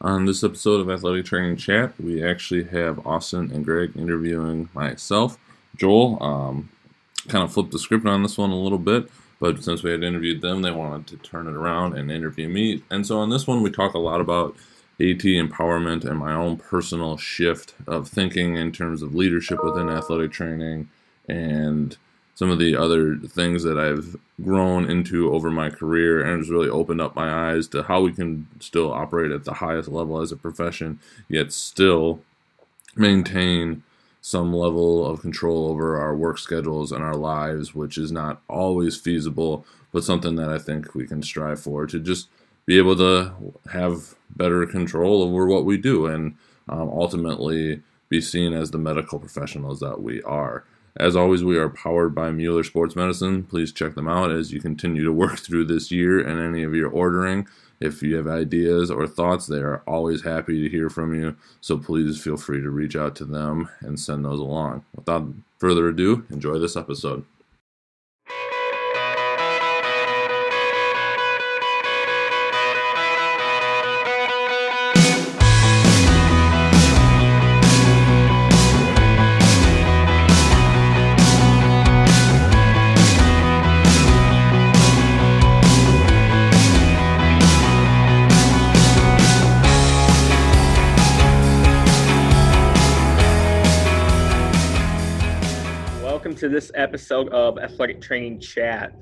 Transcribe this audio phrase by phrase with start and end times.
[0.00, 5.38] On this episode of Athletic Training Chat, we actually have Austin and Greg interviewing myself.
[5.76, 6.68] Joel um,
[7.26, 10.04] kind of flipped the script on this one a little bit, but since we had
[10.04, 12.84] interviewed them, they wanted to turn it around and interview me.
[12.90, 14.54] And so on this one, we talk a lot about
[15.00, 20.30] AT empowerment and my own personal shift of thinking in terms of leadership within athletic
[20.30, 20.88] training
[21.28, 21.96] and
[22.38, 26.68] some of the other things that I've grown into over my career and has really
[26.68, 30.30] opened up my eyes to how we can still operate at the highest level as
[30.30, 32.20] a profession, yet still
[32.94, 33.82] maintain
[34.20, 38.96] some level of control over our work schedules and our lives, which is not always
[38.96, 42.28] feasible, but something that I think we can strive for to just
[42.66, 43.32] be able to
[43.72, 46.36] have better control over what we do and
[46.68, 50.62] um, ultimately be seen as the medical professionals that we are.
[50.98, 53.44] As always, we are powered by Mueller Sports Medicine.
[53.44, 56.74] Please check them out as you continue to work through this year and any of
[56.74, 57.46] your ordering.
[57.80, 61.36] If you have ideas or thoughts, they are always happy to hear from you.
[61.60, 64.84] So please feel free to reach out to them and send those along.
[64.92, 67.24] Without further ado, enjoy this episode.
[96.88, 98.94] Episode of Athletic Training Chat.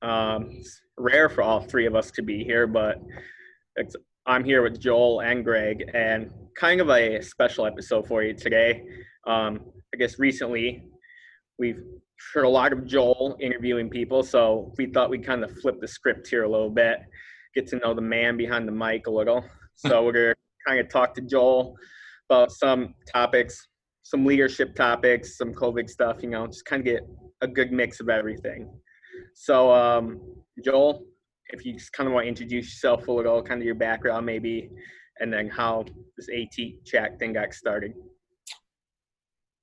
[0.00, 2.96] Um, it's rare for all three of us to be here, but
[4.24, 8.84] I'm here with Joel and Greg, and kind of a special episode for you today.
[9.26, 9.60] Um,
[9.94, 10.84] I guess recently
[11.58, 11.82] we've
[12.32, 15.88] heard a lot of Joel interviewing people, so we thought we'd kind of flip the
[15.88, 17.00] script here a little bit,
[17.54, 19.44] get to know the man behind the mic a little.
[19.74, 21.76] So we're going to kind of talk to Joel
[22.30, 23.68] about some topics
[24.06, 27.00] some leadership topics, some COVID stuff, you know, just kind of get
[27.40, 28.70] a good mix of everything.
[29.34, 30.20] So, um,
[30.64, 31.02] Joel,
[31.48, 34.24] if you just kind of want to introduce yourself a little, kind of your background
[34.24, 34.70] maybe,
[35.18, 35.84] and then how
[36.16, 37.94] this AT chat thing got started.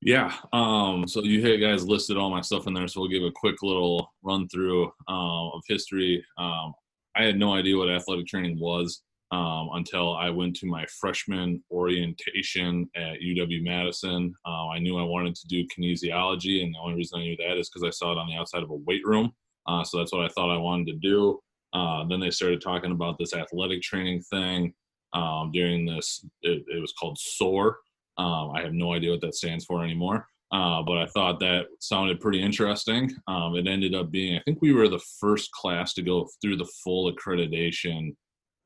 [0.01, 0.33] Yeah.
[0.51, 3.63] Um, so you guys listed all my stuff in there, so we'll give a quick
[3.63, 6.21] little run through uh, of history.
[6.37, 6.73] Um,
[7.15, 9.03] I had no idea what athletic training was
[9.33, 14.31] um, until I went to my freshman orientation at UW Madison.
[14.45, 17.57] Uh, I knew I wanted to do kinesiology, and the only reason I knew that
[17.57, 19.31] is because I saw it on the outside of a weight room.
[19.67, 21.39] Uh, so that's what I thought I wanted to do.
[21.73, 24.71] Uh, then they started talking about this athletic training thing
[25.13, 26.23] um, during this.
[26.43, 27.79] It, it, was called SOAR.
[28.19, 30.27] Um, I have no idea what that stands for anymore.
[30.51, 33.09] Uh, but I thought that sounded pretty interesting.
[33.27, 36.57] Um, it ended up being, I think we were the first class to go through
[36.57, 38.15] the full accreditation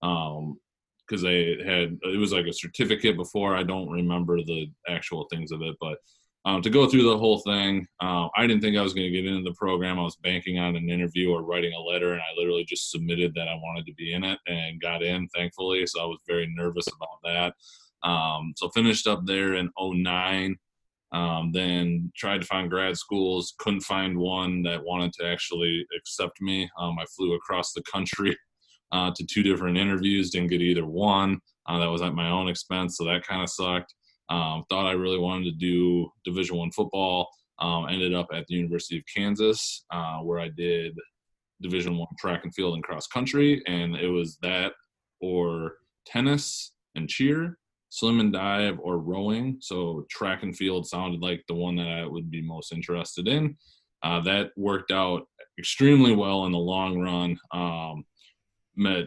[0.01, 0.57] um
[1.07, 5.51] because they had it was like a certificate before i don't remember the actual things
[5.51, 5.97] of it but
[6.45, 9.21] um, to go through the whole thing uh, i didn't think i was going to
[9.21, 12.21] get into the program i was banking on an interview or writing a letter and
[12.21, 15.85] i literally just submitted that i wanted to be in it and got in thankfully
[15.85, 17.53] so i was very nervous about that.
[18.07, 20.55] Um, so finished up there in 09
[21.13, 26.39] um, then tried to find grad schools couldn't find one that wanted to actually accept
[26.41, 26.69] me.
[26.79, 28.37] Um, i flew across the country
[28.91, 30.29] uh, to two different interviews.
[30.29, 31.39] Didn't get either one.
[31.67, 33.93] Uh, that was at my own expense, so that kind of sucked.
[34.29, 37.29] Um, thought I really wanted to do Division One football.
[37.59, 40.95] Um, ended up at the University of Kansas, uh, where I did
[41.61, 44.73] Division One track and field and cross country, and it was that
[45.19, 47.57] or tennis and cheer,
[47.89, 49.57] swim and dive, or rowing.
[49.59, 53.57] So track and field sounded like the one that I would be most interested in.
[54.03, 55.27] Uh, that worked out
[55.57, 57.39] extremely well in the long run.
[57.51, 58.05] Um,
[58.77, 59.05] met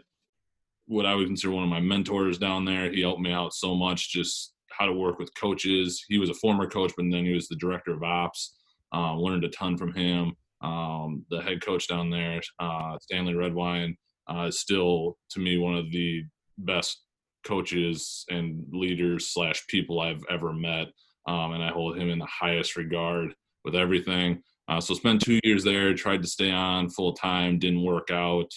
[0.87, 2.91] what I would consider one of my mentors down there.
[2.91, 6.05] He helped me out so much, just how to work with coaches.
[6.09, 8.57] He was a former coach, but then he was the director of ops.
[8.93, 10.33] Uh, learned a ton from him.
[10.63, 13.97] Um, the head coach down there, uh, Stanley Redwine,
[14.29, 16.23] uh, is still to me one of the
[16.59, 17.03] best
[17.45, 20.89] coaches and leaders slash people I've ever met,
[21.27, 23.35] um, and I hold him in the highest regard
[23.65, 24.43] with everything.
[24.69, 28.51] Uh, so spent two years there, tried to stay on full time, didn't work out.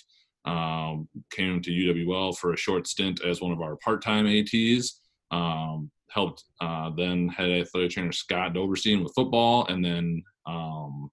[0.46, 5.00] Um, came to UWL for a short stint as one of our part-time ATs.
[5.32, 11.10] Um, helped uh, then head athletic trainer Scott Doberstein with football, and then um,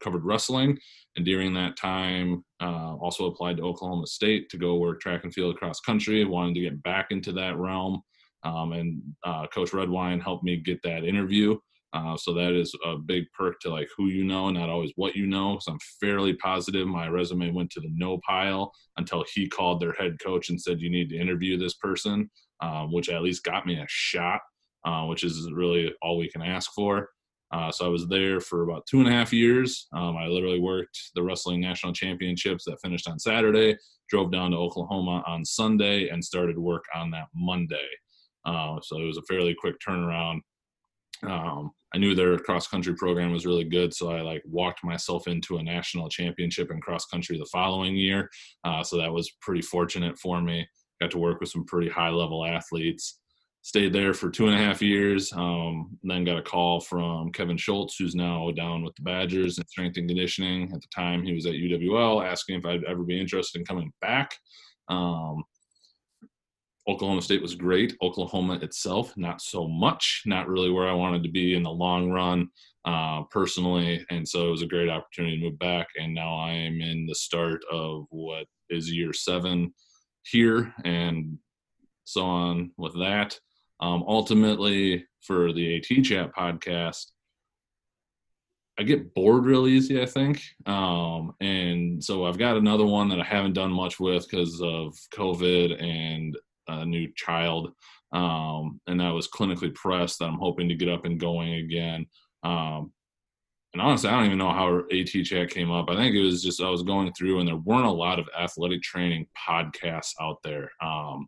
[0.00, 0.78] covered wrestling.
[1.16, 5.32] And during that time, uh, also applied to Oklahoma State to go work track and
[5.32, 6.24] field across country.
[6.24, 8.02] Wanted to get back into that realm,
[8.42, 11.56] um, and uh, Coach Redwine helped me get that interview.
[11.94, 15.14] Uh, so that is a big perk to like who you know, not always what
[15.14, 15.52] you know.
[15.52, 19.92] Because I'm fairly positive my resume went to the no pile until he called their
[19.92, 22.28] head coach and said you need to interview this person,
[22.60, 24.40] um, which at least got me a shot,
[24.84, 27.08] uh, which is really all we can ask for.
[27.52, 29.86] Uh, so I was there for about two and a half years.
[29.92, 33.76] Um, I literally worked the wrestling national championships that finished on Saturday,
[34.08, 37.86] drove down to Oklahoma on Sunday, and started work on that Monday.
[38.44, 40.40] Uh, so it was a fairly quick turnaround.
[41.28, 45.28] Um, I knew their cross country program was really good, so I like walked myself
[45.28, 48.28] into a national championship in cross country the following year.
[48.64, 50.66] Uh, so that was pretty fortunate for me.
[51.00, 53.18] Got to work with some pretty high level athletes
[53.64, 55.32] stayed there for two and a half years.
[55.32, 59.66] Um, then got a call from Kevin Schultz, who's now down with the Badgers in
[59.66, 60.64] strength and conditioning.
[60.64, 63.90] At the time, he was at UWL, asking if I'd ever be interested in coming
[64.02, 64.36] back.
[64.88, 65.42] Um,
[66.86, 67.96] Oklahoma State was great.
[68.02, 70.22] Oklahoma itself, not so much.
[70.26, 72.48] Not really where I wanted to be in the long run,
[72.84, 74.04] uh, personally.
[74.10, 75.86] And so it was a great opportunity to move back.
[75.98, 79.72] And now I am in the start of what is year seven
[80.24, 81.38] here, and
[82.04, 83.38] so on with that.
[83.80, 87.06] Um, ultimately, for the AT Chat podcast,
[88.78, 90.42] I get bored real easy, I think.
[90.66, 94.94] Um, and so I've got another one that I haven't done much with because of
[95.14, 96.36] COVID and
[96.68, 97.72] a new child.
[98.12, 102.06] Um, and I was clinically pressed that I'm hoping to get up and going again.
[102.42, 102.92] Um,
[103.72, 105.90] and honestly, I don't even know how AT Chat came up.
[105.90, 108.28] I think it was just I was going through, and there weren't a lot of
[108.38, 110.70] athletic training podcasts out there.
[110.80, 111.26] Um,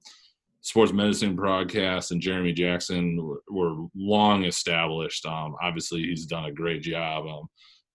[0.61, 5.27] sports medicine broadcast and Jeremy Jackson were long established.
[5.27, 7.27] Um, obviously, he's done a great job.
[7.27, 7.49] Um,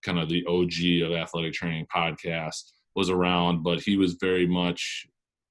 [0.04, 5.06] kind of the OG of athletic training podcast was around, but he was very much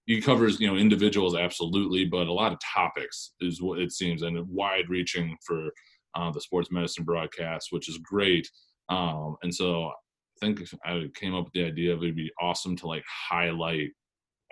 [0.06, 4.22] he covers you know individuals absolutely, but a lot of topics is what it seems
[4.22, 5.70] and wide reaching for
[6.16, 8.50] uh, the sports medicine broadcast, which is great.
[8.90, 9.94] Um, and so I
[10.42, 13.90] think I came up with the idea of it'd be awesome to like highlight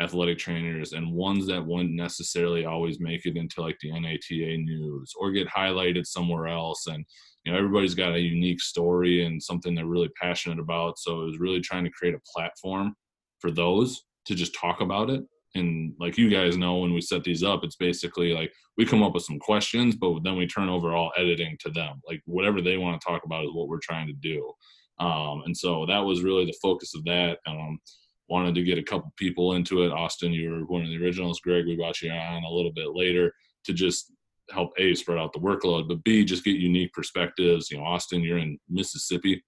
[0.01, 5.11] athletic trainers and ones that wouldn't necessarily always make it into like the NATA news
[5.19, 6.87] or get highlighted somewhere else.
[6.87, 7.05] And,
[7.43, 10.97] you know, everybody's got a unique story and something they're really passionate about.
[10.99, 12.95] So it was really trying to create a platform
[13.39, 15.23] for those to just talk about it.
[15.55, 19.01] And like you guys know, when we set these up, it's basically like we come
[19.01, 22.01] up with some questions, but then we turn over all editing to them.
[22.07, 24.51] Like whatever they want to talk about is what we're trying to do.
[24.99, 27.39] Um, and so that was really the focus of that.
[27.47, 27.79] Um,
[28.27, 29.91] wanted to get a couple people into it.
[29.91, 31.39] Austin, you were one of the originals.
[31.39, 33.33] Greg, we brought you on a little bit later
[33.65, 34.11] to just
[34.51, 37.71] help a spread out the workload, but b just get unique perspectives.
[37.71, 39.43] You know, Austin, you're in Mississippi,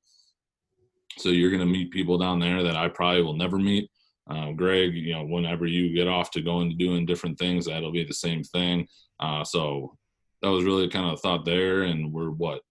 [1.18, 3.90] so you're going to meet people down there that I probably will never meet.
[4.30, 7.92] Uh, Greg, you know, whenever you get off to go into doing different things, that'll
[7.92, 8.88] be the same thing.
[9.20, 9.98] Uh, so
[10.42, 12.62] that was really kind of a thought there, and we're what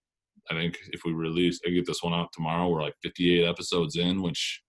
[0.49, 3.97] I think if we release, I get this one out tomorrow, we're like 58 episodes
[3.97, 4.61] in, which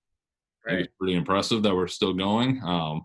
[0.66, 0.80] right.
[0.80, 2.62] it's pretty impressive that we're still going.
[2.64, 3.02] Um,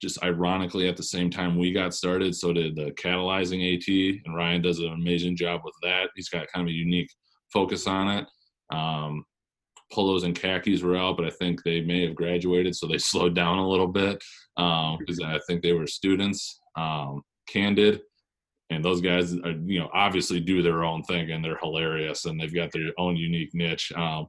[0.00, 4.36] just ironically, at the same time we got started, so did the catalyzing AT, and
[4.36, 6.10] Ryan does an amazing job with that.
[6.14, 7.10] He's got kind of a unique
[7.52, 8.26] focus on it.
[8.72, 9.24] Um,
[9.92, 13.34] polos and khakis were out, but I think they may have graduated, so they slowed
[13.34, 14.22] down a little bit
[14.56, 16.60] because um, I think they were students.
[16.76, 18.00] Um, Candid,
[18.70, 22.40] and those guys, are, you know, obviously do their own thing, and they're hilarious, and
[22.40, 23.92] they've got their own unique niche.
[23.92, 24.26] Um,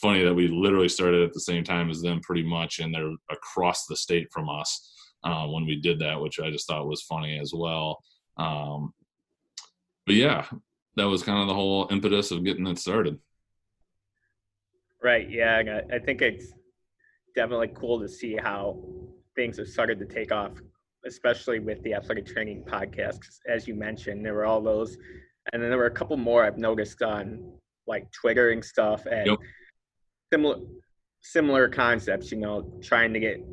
[0.00, 3.12] funny that we literally started at the same time as them pretty much and they're
[3.30, 4.92] across the state from us
[5.24, 8.02] uh, when we did that which i just thought was funny as well
[8.38, 8.92] um,
[10.06, 10.46] but yeah
[10.96, 13.18] that was kind of the whole impetus of getting it started
[15.02, 16.52] right yeah i think it's
[17.34, 18.78] definitely cool to see how
[19.36, 20.52] things have started to take off
[21.06, 24.96] especially with the athletic training podcast as you mentioned there were all those
[25.52, 27.52] and then there were a couple more i've noticed on
[27.86, 29.38] like twitter and stuff and yep
[30.32, 30.56] similar
[31.22, 32.30] similar concepts.
[32.30, 33.44] You know, trying to get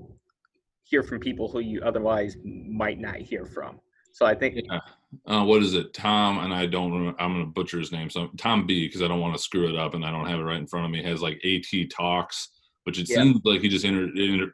[0.84, 3.80] hear from people who you otherwise might not hear from.
[4.18, 4.56] So I think.
[4.56, 4.80] Yeah.
[5.28, 5.94] Uh, what is it?
[5.94, 6.92] Tom and I don't.
[6.92, 8.10] Remember, I'm gonna butcher his name.
[8.10, 10.40] So Tom B because I don't want to screw it up and I don't have
[10.40, 11.04] it right in front of me.
[11.04, 12.50] Has like AT talks,
[12.86, 13.18] which it yeah.
[13.18, 14.52] seems like he just inter, inter,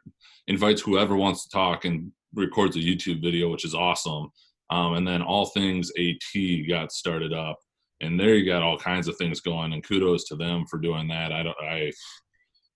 [0.48, 4.28] invites whoever wants to talk and records a YouTube video, which is awesome.
[4.68, 7.58] Um, and then all things AT got started up
[8.00, 11.08] and there you got all kinds of things going and kudos to them for doing
[11.08, 11.90] that i don't i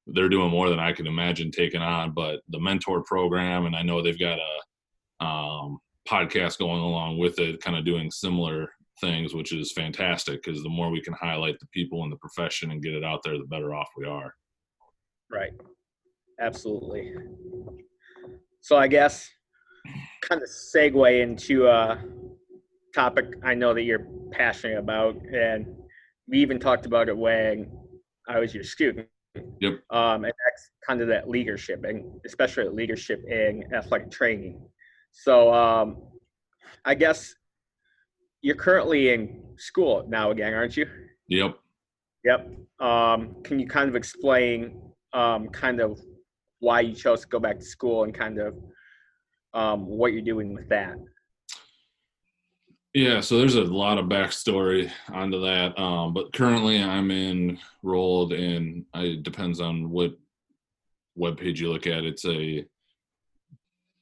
[0.06, 3.82] they're doing more than i could imagine taking on but the mentor program and i
[3.82, 5.78] know they've got a um,
[6.08, 10.68] podcast going along with it kind of doing similar things which is fantastic because the
[10.68, 13.44] more we can highlight the people in the profession and get it out there the
[13.44, 14.34] better off we are
[15.30, 15.52] right
[16.40, 17.14] absolutely
[18.60, 19.28] so i guess
[20.22, 21.96] kind of segue into uh
[22.94, 25.66] topic I know that you're passionate about, and
[26.26, 27.70] we even talked about it when
[28.28, 29.08] I was your student.
[29.60, 29.80] Yep.
[29.90, 34.60] Um, and that's kind of that leadership, and especially leadership in athletic training.
[35.12, 36.02] So um,
[36.84, 37.34] I guess
[38.40, 40.86] you're currently in school now again, aren't you?
[41.28, 41.58] Yep.
[42.24, 42.48] Yep.
[42.80, 44.80] Um, can you kind of explain
[45.12, 46.00] um, kind of
[46.60, 48.54] why you chose to go back to school and kind of
[49.54, 50.96] um, what you're doing with that?
[52.94, 55.78] Yeah, so there's a lot of backstory onto that.
[55.78, 58.86] Um, but currently, I'm enrolled in.
[58.94, 60.12] It depends on what
[61.14, 62.04] web page you look at.
[62.04, 62.64] It's a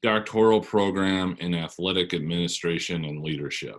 [0.06, 3.74] doctoral program in athletic administration and leadership,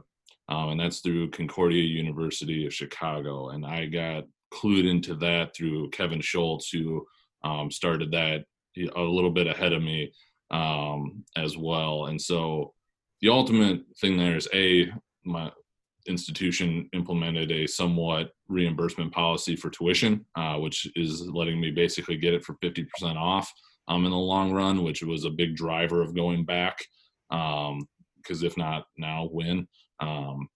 [0.50, 3.50] um, and that's through Concordia University of Chicago.
[3.52, 7.08] And I got clued into that through Kevin Schultz, who
[7.46, 8.44] um, started that
[8.78, 10.12] a little bit ahead of me
[10.52, 12.08] um, as well.
[12.08, 12.74] And so
[13.22, 14.92] the ultimate thing there is a
[15.24, 15.50] my
[16.08, 22.34] institution implemented a somewhat reimbursement policy for tuition, uh, which is letting me basically get
[22.34, 23.50] it for 50% off
[23.88, 26.79] um, in the long run, which was a big driver of going back.
[27.29, 29.67] Because um, if not now, when?
[30.00, 30.48] Um,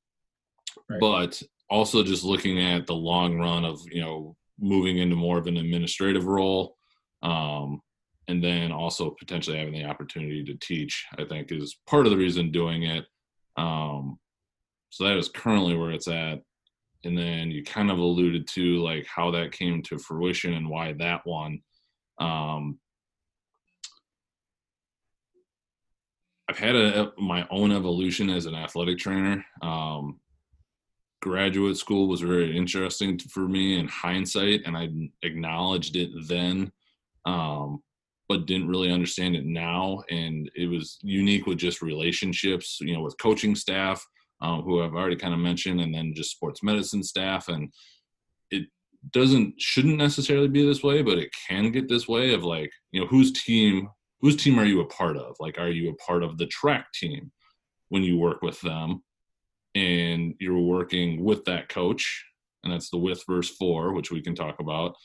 [0.90, 1.00] right.
[1.00, 5.48] But also just looking at the long run of you know moving into more of
[5.48, 6.76] an administrative role
[7.24, 7.82] um,
[8.28, 12.18] and then also potentially having the opportunity to teach i think is part of the
[12.18, 13.06] reason doing it
[13.58, 14.20] um,
[14.90, 16.40] so that is currently where it's at
[17.04, 20.94] and then you kind of alluded to like how that came to fruition and why
[20.94, 21.60] that one
[22.20, 22.78] um,
[26.52, 29.44] i've had a, my own evolution as an athletic trainer.
[29.62, 30.20] Um,
[31.22, 34.90] graduate school was very interesting for me in hindsight and i
[35.22, 36.72] acknowledged it then
[37.28, 37.82] um,
[38.28, 43.02] but didn't really understand it now and it was unique with just relationships you know
[43.02, 44.04] with coaching staff
[44.42, 47.72] um, who i've already kind of mentioned and then just sports medicine staff and
[48.50, 48.64] it
[49.12, 53.00] doesn't shouldn't necessarily be this way but it can get this way of like you
[53.00, 53.88] know whose team
[54.22, 55.36] whose team are you a part of?
[55.40, 57.32] Like are you a part of the track team
[57.90, 59.04] when you work with them?
[59.74, 62.26] And you're working with that coach
[62.64, 64.96] and that's the with verse four which we can talk about.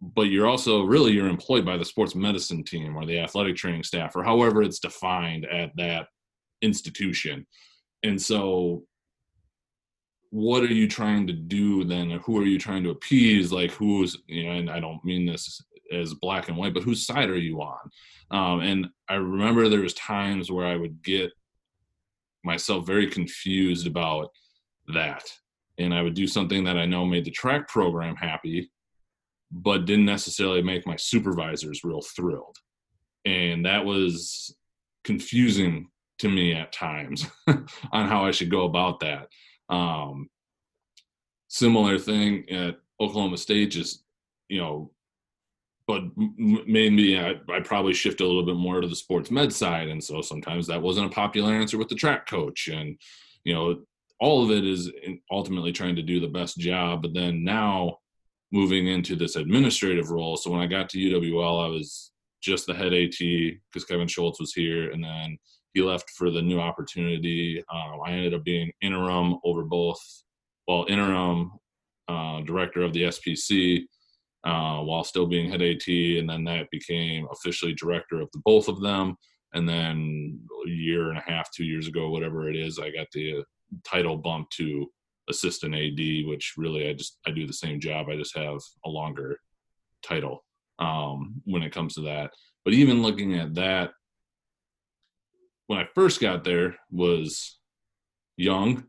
[0.00, 3.84] But you're also really you're employed by the sports medicine team or the athletic training
[3.84, 6.08] staff or however it's defined at that
[6.62, 7.46] institution.
[8.02, 8.84] And so
[10.30, 12.10] what are you trying to do then?
[12.24, 13.52] Who are you trying to appease?
[13.52, 15.62] Like who's you know and i don't mean this
[15.94, 17.90] as black and white but whose side are you on
[18.30, 21.30] um, and i remember there was times where i would get
[22.44, 24.30] myself very confused about
[24.88, 25.24] that.
[25.78, 28.70] And I would do something that I know made the track program happy,
[29.50, 32.56] but didn't necessarily make my supervisors real thrilled.
[33.24, 34.54] And that was
[35.02, 39.28] confusing to me at times on how I should go about that.
[39.68, 40.28] Um,
[41.48, 44.04] similar thing at Oklahoma State, just,
[44.48, 44.92] you know,
[45.86, 49.88] but maybe I, I probably shift a little bit more to the sports med side
[49.88, 52.98] and so sometimes that wasn't a popular answer with the track coach and
[53.44, 53.82] you know
[54.20, 54.90] all of it is
[55.30, 57.98] ultimately trying to do the best job but then now
[58.52, 62.12] moving into this administrative role so when i got to uwl i was
[62.42, 65.36] just the head at because kevin schultz was here and then
[65.72, 67.62] he left for the new opportunity.
[67.68, 70.00] Um, i ended up being interim over both
[70.68, 71.52] well interim
[72.06, 73.86] uh, director of the spc
[74.44, 78.68] uh, while still being head AT, and then that became officially director of the both
[78.68, 79.16] of them.
[79.54, 83.06] And then a year and a half, two years ago, whatever it is, I got
[83.12, 83.44] the
[83.84, 84.86] title bump to
[85.30, 88.08] assistant AD, which really I just I do the same job.
[88.08, 89.38] I just have a longer
[90.02, 90.44] title
[90.78, 92.32] um, when it comes to that.
[92.64, 93.92] But even looking at that,
[95.66, 97.58] when I first got there, was
[98.36, 98.84] young,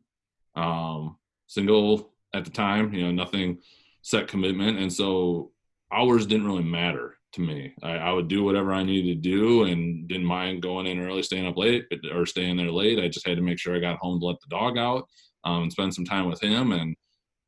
[0.56, 2.94] um, single at the time.
[2.94, 3.60] You know, nothing
[4.06, 5.52] set commitment, and so
[5.92, 7.74] hours didn't really matter to me.
[7.82, 11.24] I, I, would do whatever I needed to do, and didn't mind going in early,
[11.24, 13.00] staying up late, or staying there late.
[13.00, 15.08] I just had to make sure I got home to let the dog out
[15.44, 16.72] um, and spend some time with him.
[16.72, 16.96] And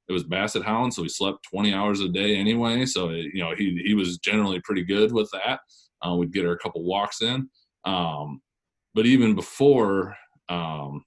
[0.10, 2.88] it was Basset Hound, so he slept 20 hours a day anyway.
[2.88, 5.60] So it, you know he he was generally pretty good with that.
[6.02, 7.50] Uh, we'd get her a couple walks in.
[7.86, 8.42] Um,
[8.96, 10.16] but even before
[10.50, 11.04] um,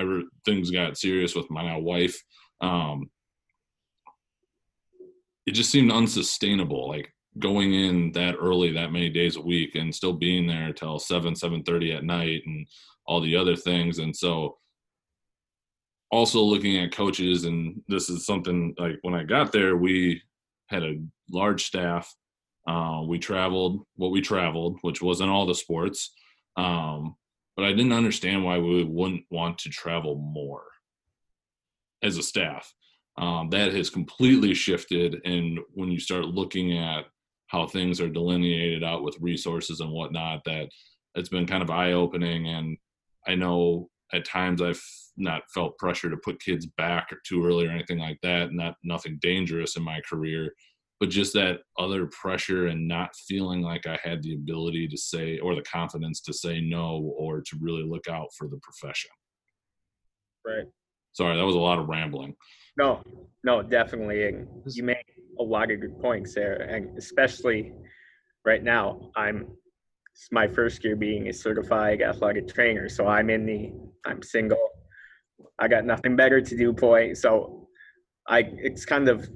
[0.00, 2.20] ever, things got serious with my now wife,
[2.60, 3.08] um,
[5.50, 9.92] it just seemed unsustainable like going in that early that many days a week and
[9.92, 12.64] still being there till 7 7.30 at night and
[13.04, 13.98] all the other things.
[13.98, 14.58] And so
[16.12, 20.22] also looking at coaches and this is something like when i got there we
[20.66, 22.14] had a large staff.
[22.68, 26.12] Uh, we traveled what we traveled which wasn't all the sports
[26.56, 27.16] um,
[27.56, 30.64] but i didn't understand why we wouldn't want to travel more
[32.02, 32.72] as a staff
[33.20, 35.20] um, that has completely shifted.
[35.24, 37.04] And when you start looking at
[37.48, 40.68] how things are delineated out with resources and whatnot, that
[41.14, 42.48] it's been kind of eye opening.
[42.48, 42.78] And
[43.26, 44.82] I know at times I've
[45.16, 48.52] not felt pressure to put kids back too early or anything like that.
[48.52, 50.54] Not nothing dangerous in my career,
[50.98, 55.38] but just that other pressure and not feeling like I had the ability to say
[55.38, 59.10] or the confidence to say no or to really look out for the profession.
[60.46, 60.64] Right.
[61.12, 62.34] Sorry, that was a lot of rambling.
[62.76, 63.02] No,
[63.44, 64.28] no, definitely.
[64.28, 65.04] And you made
[65.38, 67.72] a lot of good points there, and especially
[68.44, 69.48] right now, I'm
[70.12, 73.72] it's my first year being a certified athletic trainer, so I'm in the
[74.04, 74.68] I'm single.
[75.58, 77.18] I got nothing better to do point.
[77.18, 77.68] So
[78.28, 79.28] I it's kind of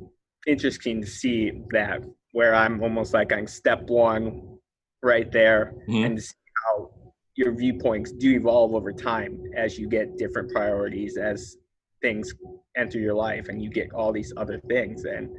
[0.47, 2.01] interesting to see that
[2.33, 4.59] where I'm almost like I'm step one
[5.03, 6.05] right there mm-hmm.
[6.05, 6.35] and see
[6.67, 6.91] how
[7.37, 11.57] your viewpoints do evolve over time as you get different priorities as
[12.05, 12.35] things
[12.77, 15.31] enter your life and you get all these other things and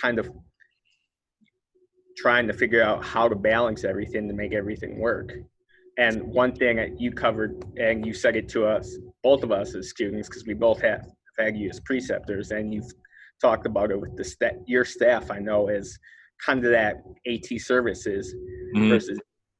[0.00, 0.30] kind of
[2.16, 5.32] trying to figure out how to balance everything to make everything work.
[5.98, 9.74] And one thing that you covered, and you said it to us, both of us
[9.74, 11.04] as students, because we both have
[11.38, 12.92] had you as preceptors, and you've
[13.40, 15.30] talked about it with the st- your staff.
[15.30, 15.98] I know is
[16.44, 18.34] kind of that AT services
[18.74, 18.88] mm-hmm.
[18.88, 19.18] versus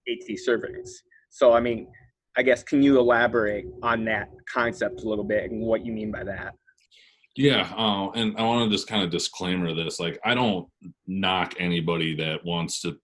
[0.09, 1.03] AT servants.
[1.31, 1.87] So, I mean,
[2.37, 6.11] I guess can you elaborate on that concept a little bit and what you mean
[6.11, 6.55] by that?
[7.37, 9.99] Yeah, uh, and I want to just kind of disclaimer this.
[9.99, 10.69] Like, I don't
[11.07, 12.97] knock anybody that wants to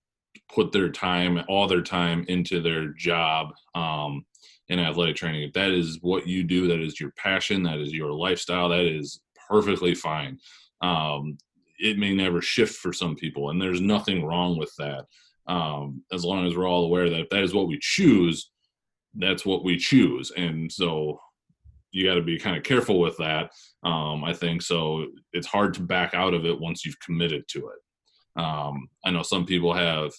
[0.53, 4.25] put their time, all their time, into their job um,
[4.69, 5.43] in athletic training.
[5.43, 8.85] If that is what you do, that is your passion, that is your lifestyle, that
[8.85, 10.39] is perfectly fine.
[10.81, 11.37] Um,
[11.81, 15.07] it may never shift for some people, and there's nothing wrong with that.
[15.49, 18.51] Um, as long as we're all aware that if that is what we choose,
[19.15, 20.31] that's what we choose.
[20.37, 21.21] And so
[21.93, 23.51] you got to be kind of careful with that.
[23.83, 25.07] Um, I think so.
[25.33, 28.41] It's hard to back out of it once you've committed to it.
[28.41, 30.13] Um, I know some people have.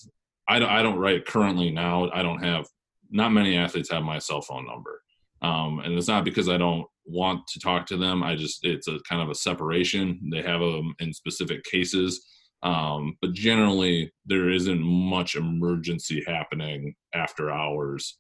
[0.48, 2.10] I don't, I don't write currently now.
[2.12, 2.66] I don't have.
[3.10, 5.02] Not many athletes have my cell phone number,
[5.42, 8.24] um, and it's not because I don't want to talk to them.
[8.24, 10.30] I just it's a kind of a separation.
[10.32, 12.26] They have them in specific cases,
[12.64, 18.18] um, but generally there isn't much emergency happening after hours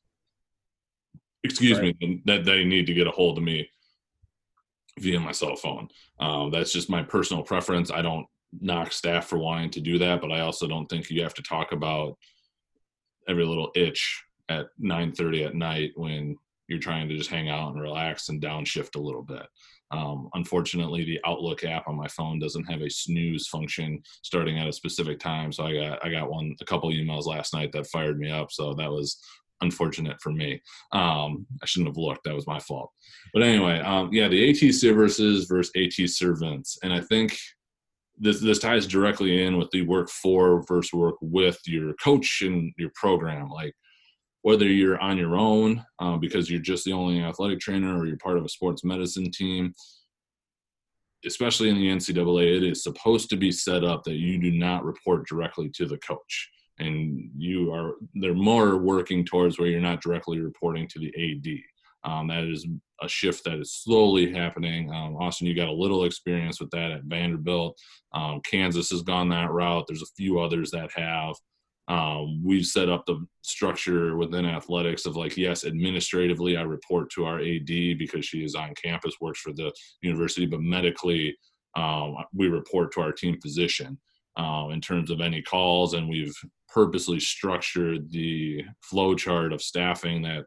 [1.44, 1.96] excuse right.
[2.02, 3.70] me, that they need to get a hold of me
[5.00, 5.88] via my cell phone.
[6.20, 7.92] Um, that's just my personal preference.
[7.92, 8.26] I don't
[8.60, 11.44] knock staff for wanting to do that, but I also don't think you have to
[11.44, 12.18] talk about
[13.28, 16.36] every little itch at 9:30 at night when
[16.68, 19.46] you're trying to just hang out and relax and downshift a little bit.
[19.92, 24.68] Um, unfortunately, the Outlook app on my phone doesn't have a snooze function starting at
[24.68, 25.52] a specific time.
[25.52, 28.52] So I got I got one a couple emails last night that fired me up.
[28.52, 29.22] So that was
[29.62, 30.62] unfortunate for me.
[30.92, 32.24] Um, I shouldn't have looked.
[32.26, 32.92] That was my fault.
[33.34, 37.38] But anyway, um, yeah, the AT services versus AT servants, and I think
[38.18, 42.74] this this ties directly in with the work for versus work with your coach and
[42.78, 43.50] your program.
[43.50, 43.74] Like
[44.44, 48.18] whether you're on your own um, because you're just the only athletic trainer or you're
[48.18, 49.74] part of a sports medicine team.
[51.24, 54.84] Especially in the NCAA, it is supposed to be set up that you do not
[54.84, 56.50] report directly to the coach
[56.82, 61.60] and you are they're more working towards where you're not directly reporting to the AD.
[62.04, 62.68] Um, that is
[63.02, 64.92] a shift that is slowly happening.
[64.92, 67.80] Um, Austin, you got a little experience with that at Vanderbilt.
[68.14, 69.86] Um, Kansas has gone that route.
[69.88, 71.36] There's a few others that have.
[71.88, 77.26] Um, we've set up the structure within athletics of like, yes, administratively, I report to
[77.26, 81.36] our AD because she is on campus, works for the university, but medically,
[81.76, 84.00] um, we report to our team physician.
[84.38, 86.34] Uh, in terms of any calls, and we've
[86.70, 90.46] purposely structured the flow chart of staffing that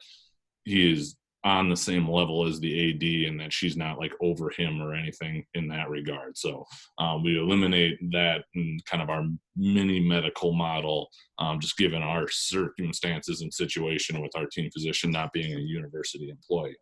[0.65, 4.51] he is on the same level as the AD and that she's not like over
[4.57, 6.37] him or anything in that regard.
[6.39, 6.65] So
[6.99, 12.27] um, we eliminate that in kind of our mini medical model, um, just given our
[12.31, 16.77] circumstances and situation with our team physician not being a university employee.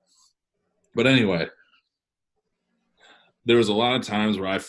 [0.95, 1.49] But anyway,
[3.45, 4.61] there was a lot of times where I,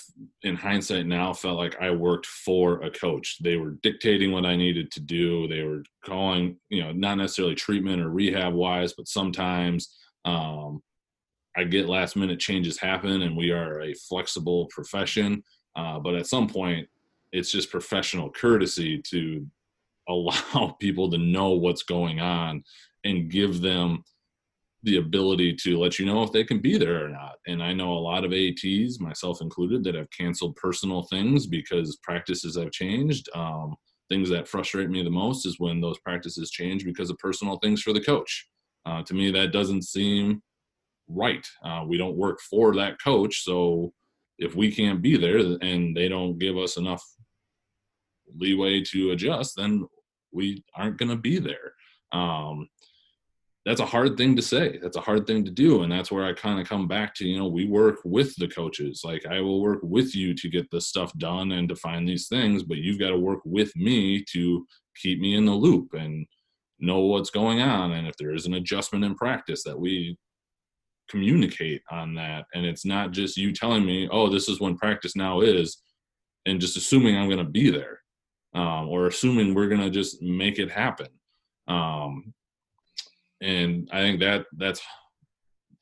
[0.41, 3.37] in hindsight now, felt like I worked for a coach.
[3.41, 5.47] They were dictating what I needed to do.
[5.47, 10.81] They were calling, you know, not necessarily treatment or rehab wise, but sometimes um,
[11.55, 15.43] I get last minute changes happen, and we are a flexible profession.
[15.75, 16.87] Uh, but at some point,
[17.31, 19.45] it's just professional courtesy to
[20.09, 22.63] allow people to know what's going on
[23.03, 24.03] and give them
[24.83, 27.35] the ability to let you know if they can be there or not.
[27.47, 31.97] And I know a lot of ATs, myself included, that have canceled personal things because
[32.03, 33.29] practices have changed.
[33.33, 33.75] Um,
[34.09, 37.81] things that frustrate me the most is when those practices change because of personal things
[37.81, 38.47] for the coach.
[38.85, 40.41] Uh, to me, that doesn't seem
[41.07, 41.47] right.
[41.63, 43.93] Uh, we don't work for that coach, so
[44.37, 47.03] if we can't be there and they don't give us enough
[48.35, 49.87] leeway to adjust, then
[50.33, 51.73] we aren't going to be there.
[52.11, 52.67] Um,
[53.65, 54.77] that's a hard thing to say.
[54.81, 55.83] That's a hard thing to do.
[55.83, 58.47] And that's where I kind of come back to, you know, we work with the
[58.47, 59.01] coaches.
[59.05, 62.27] Like I will work with you to get this stuff done and to find these
[62.27, 64.65] things, but you've got to work with me to
[65.01, 66.25] keep me in the loop and
[66.79, 67.93] know what's going on.
[67.93, 70.17] And if there is an adjustment in practice that we
[71.09, 72.45] communicate on that.
[72.53, 75.81] And it's not just you telling me, oh, this is when practice now is,
[76.45, 77.99] and just assuming I'm going to be there
[78.53, 81.07] um, or assuming we're going to just make it happen.
[81.67, 82.33] Um,
[83.43, 84.81] and I think that that's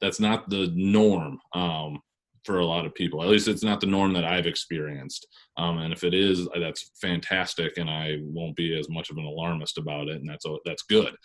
[0.02, 2.00] that's not the norm um,
[2.43, 3.21] for a lot of people.
[3.21, 5.28] At least it's not the norm that I've experienced.
[5.58, 9.26] Um, and if it is, that's fantastic, and I won't be as much of an
[9.26, 11.15] alarmist about it, and that's that's good.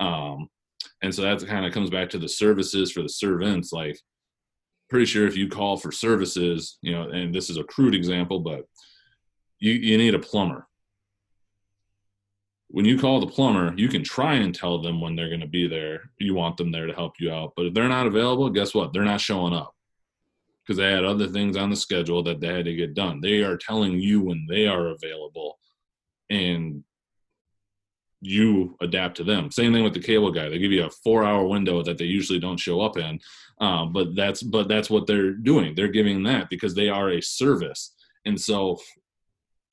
[0.00, 0.48] Um,
[1.02, 3.72] and so that kind of comes back to the services for the servants.
[3.72, 3.98] Like,
[4.90, 8.40] pretty sure if you call for services, you know, and this is a crude example,
[8.40, 8.62] but
[9.60, 10.66] you you need a plumber
[12.74, 15.46] when you call the plumber, you can try and tell them when they're going to
[15.46, 16.10] be there.
[16.18, 17.52] You want them there to help you out.
[17.54, 18.92] But if they're not available, guess what?
[18.92, 19.72] They're not showing up
[20.60, 23.20] because they had other things on the schedule that they had to get done.
[23.20, 25.56] They are telling you when they are available
[26.30, 26.82] and
[28.20, 29.52] you adapt to them.
[29.52, 30.48] Same thing with the cable guy.
[30.48, 33.20] They give you a four hour window that they usually don't show up in.
[33.60, 35.76] Um, but that's but that's what they're doing.
[35.76, 37.94] They're giving that because they are a service.
[38.24, 38.80] And so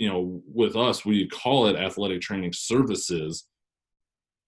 [0.01, 3.45] you know, with us, we call it athletic training services.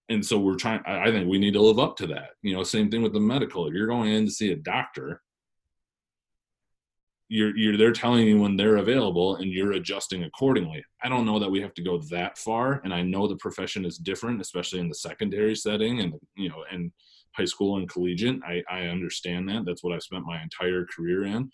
[0.09, 2.31] And so we're trying, I think we need to live up to that.
[2.41, 3.67] You know, same thing with the medical.
[3.67, 5.21] If you're going in to see a doctor,
[7.29, 10.83] you're, you're they're telling you when they're available and you're adjusting accordingly.
[11.03, 12.81] I don't know that we have to go that far.
[12.83, 16.63] And I know the profession is different, especially in the secondary setting and, you know,
[16.71, 16.91] and
[17.35, 18.39] high school and collegiate.
[18.43, 19.65] I, I understand that.
[19.67, 21.51] That's what I've spent my entire career in.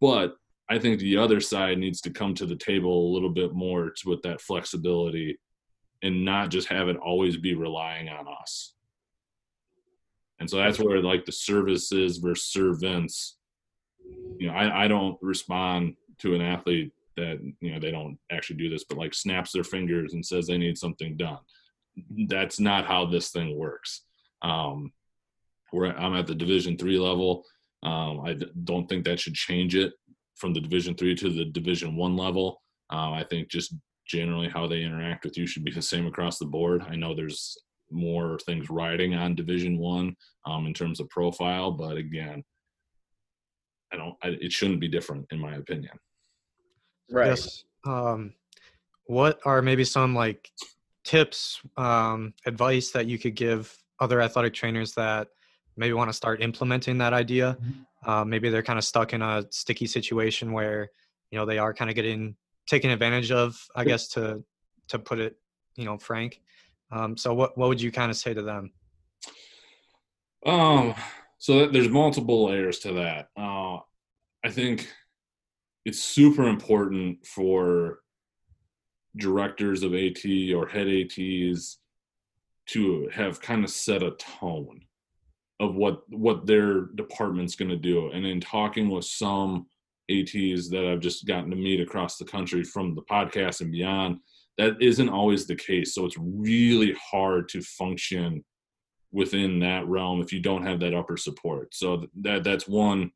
[0.00, 0.34] But
[0.70, 3.90] I think the other side needs to come to the table a little bit more
[3.90, 5.38] to, with that flexibility
[6.02, 8.74] and not just have it always be relying on us.
[10.40, 13.38] And so that's where like the services versus servants,
[14.38, 18.56] you know, I, I don't respond to an athlete that, you know, they don't actually
[18.56, 21.38] do this, but like snaps their fingers and says they need something done.
[22.28, 24.02] That's not how this thing works.
[24.42, 24.92] Um,
[25.70, 27.44] where I'm at the division three level.
[27.82, 29.92] Um, I don't think that should change it
[30.38, 32.62] from the division three to the division one level.
[32.90, 33.74] Um, i think just
[34.06, 36.82] generally how they interact with you should be the same across the board.
[36.88, 37.58] I know there's
[37.90, 40.14] more things riding on division one
[40.46, 42.44] um, in terms of profile but again
[43.92, 45.98] i don't I, it shouldn't be different in my opinion.
[47.10, 47.28] Right.
[47.28, 47.64] Yes.
[47.86, 48.34] Um,
[49.04, 50.50] what are maybe some like
[51.04, 55.28] tips um, advice that you could give other athletic trainers that
[55.76, 57.56] maybe want to start implementing that idea?
[57.60, 57.80] Mm-hmm.
[58.04, 60.90] Uh, maybe they're kind of stuck in a sticky situation where
[61.30, 64.44] you know they are kind of getting taken advantage of, I guess to
[64.88, 65.36] to put it
[65.76, 66.40] you know frank.
[66.90, 68.72] Um, so what what would you kind of say to them?
[70.46, 70.94] Um,
[71.38, 73.28] so there's multiple layers to that.
[73.36, 73.78] Uh,
[74.44, 74.88] I think
[75.84, 78.00] it's super important for
[79.16, 81.78] directors of AT or head ATs
[82.66, 84.82] to have kind of set a tone
[85.60, 88.10] of what what their department's going to do.
[88.10, 89.66] And in talking with some
[90.10, 94.18] ats that i've just gotten to meet across the country from the podcast and beyond
[94.56, 95.94] that isn't always the case.
[95.94, 98.44] So it's really hard to function
[99.12, 101.74] within that realm if you don't have that upper support.
[101.74, 103.10] So that that's one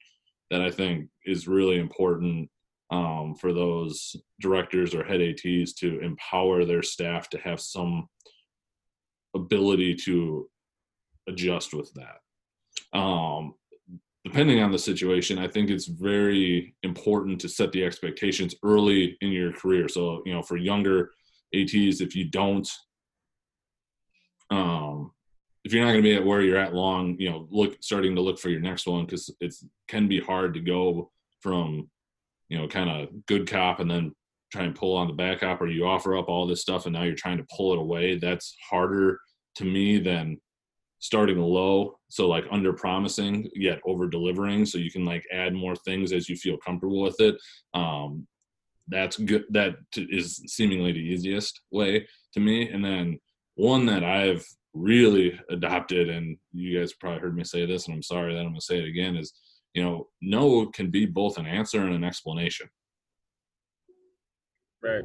[0.53, 2.49] that i think is really important
[2.91, 8.07] um, for those directors or head ats to empower their staff to have some
[9.35, 10.47] ability to
[11.27, 12.19] adjust with that
[12.93, 13.55] um,
[14.25, 19.33] depending on the situation, I think it's very important to set the expectations early in
[19.33, 19.89] your career.
[19.89, 21.11] So, you know, for younger
[21.55, 22.69] ATs, if you don't,
[24.51, 25.13] um,
[25.65, 28.15] if you're not going to be at where you're at long, you know, look, starting
[28.15, 29.55] to look for your next one because it
[29.89, 31.89] can be hard to go from,
[32.49, 34.13] you know, kind of good cop and then
[34.53, 36.93] try and pull on the back cop or you offer up all this stuff and
[36.93, 38.19] now you're trying to pull it away.
[38.19, 39.21] That's harder
[39.57, 40.39] to me than
[41.03, 45.75] starting low so like under promising yet over delivering so you can like add more
[45.75, 47.37] things as you feel comfortable with it.
[47.75, 48.27] Um
[48.89, 52.71] that's good that is seemingly the easiest way to me.
[52.71, 53.19] And then
[53.57, 58.03] one that i've really adopted and you guys probably heard me say this and i'm
[58.03, 59.35] sorry that i'm going to say it again is
[59.75, 62.69] you know no can be both an answer and an explanation.
[64.83, 65.05] Right.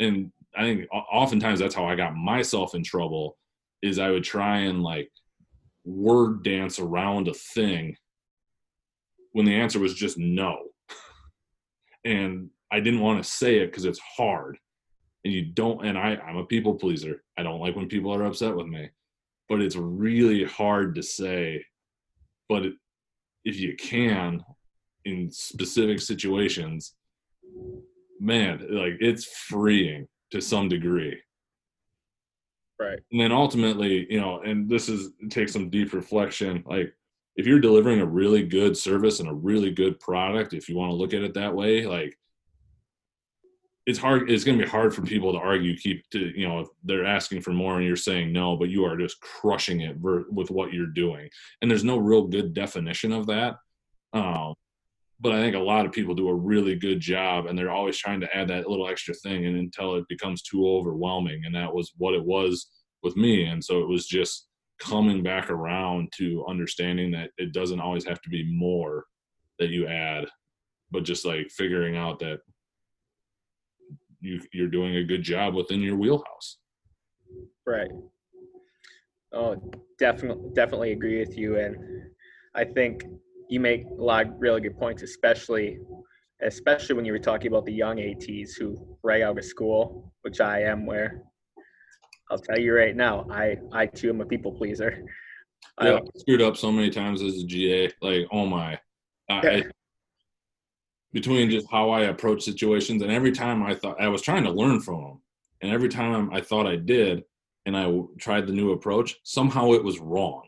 [0.00, 3.38] And i think oftentimes that's how i got myself in trouble
[3.82, 5.10] is I would try and like
[5.84, 7.96] word dance around a thing
[9.32, 10.58] when the answer was just no.
[12.04, 14.58] and I didn't want to say it because it's hard.
[15.24, 17.22] And you don't, and I, I'm a people pleaser.
[17.38, 18.90] I don't like when people are upset with me,
[19.48, 21.64] but it's really hard to say.
[22.48, 22.64] But
[23.44, 24.42] if you can,
[25.04, 26.94] in specific situations,
[28.20, 31.18] man, like it's freeing to some degree.
[32.82, 32.98] Right.
[33.10, 36.64] And then ultimately, you know, and this is takes some deep reflection.
[36.66, 36.92] Like
[37.36, 40.90] if you're delivering a really good service and a really good product, if you want
[40.90, 42.18] to look at it that way, like
[43.86, 46.60] it's hard it's going to be hard for people to argue keep to you know
[46.60, 49.96] if they're asking for more and you're saying no but you are just crushing it
[49.98, 51.28] with what you're doing
[51.60, 53.56] and there's no real good definition of that
[54.12, 54.54] um,
[55.22, 57.96] but I think a lot of people do a really good job and they're always
[57.96, 61.44] trying to add that little extra thing and until it becomes too overwhelming.
[61.44, 62.68] And that was what it was
[63.04, 63.44] with me.
[63.44, 64.48] And so it was just
[64.80, 69.04] coming back around to understanding that it doesn't always have to be more
[69.60, 70.26] that you add,
[70.90, 72.40] but just like figuring out that
[74.20, 76.58] you you're doing a good job within your wheelhouse.
[77.64, 77.90] Right.
[79.32, 79.56] Oh,
[80.00, 81.58] definitely definitely agree with you.
[81.58, 81.76] And
[82.56, 83.04] I think
[83.48, 85.78] you make a lot of really good points, especially
[86.42, 90.40] especially when you were talking about the young ATs who right out of school, which
[90.40, 90.86] I am.
[90.86, 91.22] Where
[92.30, 95.04] I'll tell you right now, I I too am a people pleaser.
[95.80, 97.90] Yeah, I screwed up so many times as a GA.
[98.00, 98.78] Like, oh my,
[99.30, 99.64] I,
[101.12, 104.50] between just how I approach situations, and every time I thought I was trying to
[104.50, 105.22] learn from them,
[105.60, 107.24] and every time I thought I did,
[107.66, 110.42] and I tried the new approach, somehow it was wrong,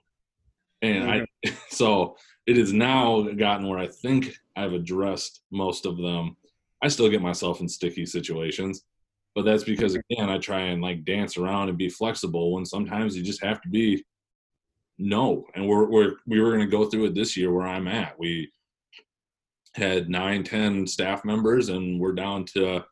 [0.83, 1.51] and mm-hmm.
[1.51, 6.37] I so it has now gotten where I think I've addressed most of them.
[6.83, 8.85] I still get myself in sticky situations,
[9.35, 13.17] but that's because again I try and like dance around and be flexible when sometimes
[13.17, 14.05] you just have to be
[14.99, 15.45] no.
[15.55, 18.19] And we're we're we were gonna go through it this year where I'm at.
[18.19, 18.53] We
[19.75, 22.85] had nine, ten staff members and we're down to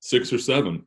[0.00, 0.86] six or seven.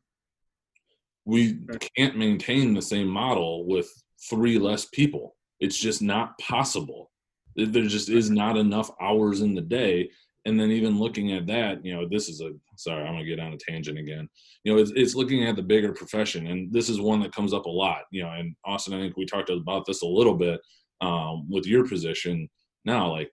[1.26, 1.60] We
[1.98, 3.90] can't maintain the same model with
[4.30, 5.36] three less people.
[5.60, 7.10] It's just not possible
[7.58, 10.10] there just is not enough hours in the day.
[10.46, 13.40] And then even looking at that you know this is a sorry i'm gonna get
[13.40, 14.30] on a tangent again.
[14.64, 17.54] You know it's, it's looking at the bigger profession and this is one that comes
[17.54, 20.36] up a lot you know and austin i think we talked about this a little
[20.36, 20.62] bit
[21.02, 22.48] um, with your position
[22.86, 23.30] now like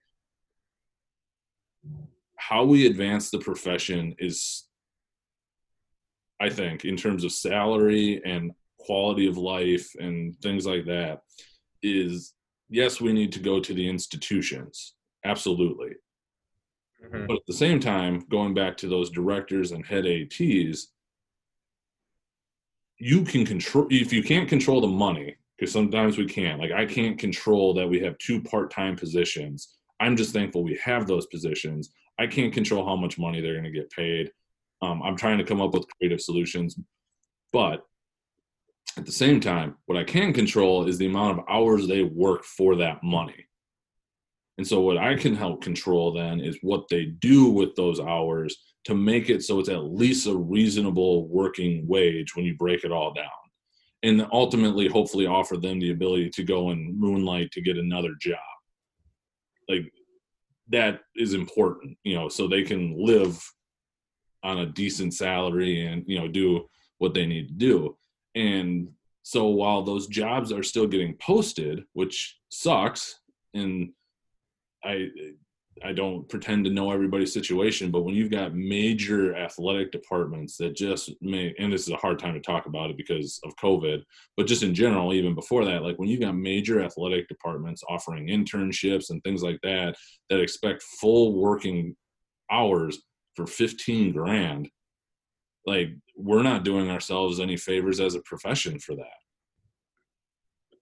[2.35, 4.67] how we advance the profession is
[6.41, 11.21] i think in terms of salary and quality of life and things like that
[11.81, 12.33] is
[12.69, 15.95] yes, we need to go to the institutions, absolutely.
[17.03, 17.27] Mm-hmm.
[17.27, 20.87] But at the same time, going back to those directors and head ATs,
[22.97, 26.59] you can control if you can't control the money because sometimes we can't.
[26.59, 29.75] Like I can't control that we have two part-time positions.
[29.99, 31.91] I'm just thankful we have those positions.
[32.19, 34.31] I can't control how much money they're going to get paid.
[34.81, 36.77] Um, I'm trying to come up with creative solutions,
[37.51, 37.85] but
[38.97, 42.43] at the same time, what I can control is the amount of hours they work
[42.43, 43.45] for that money.
[44.57, 48.55] And so, what I can help control then is what they do with those hours
[48.85, 52.91] to make it so it's at least a reasonable working wage when you break it
[52.91, 53.25] all down.
[54.03, 58.39] And ultimately, hopefully, offer them the ability to go and moonlight to get another job.
[59.67, 59.91] Like,
[60.69, 63.43] that is important, you know, so they can live
[64.41, 66.65] on a decent salary and, you know, do
[66.99, 67.97] what they need to do
[68.35, 68.89] and
[69.23, 73.19] so while those jobs are still getting posted, which sucks,
[73.53, 73.91] and
[74.83, 75.09] I
[75.83, 80.75] I don't pretend to know everybody's situation, but when you've got major athletic departments that
[80.75, 84.01] just may, and this is a hard time to talk about it because of COVID,
[84.37, 88.27] but just in general, even before that, like when you've got major athletic departments offering
[88.27, 89.95] internships and things like that,
[90.29, 91.93] that expect full working
[92.49, 92.99] hours
[93.35, 94.69] for 15 grand,
[95.65, 99.17] like we're not doing ourselves any favors as a profession for that.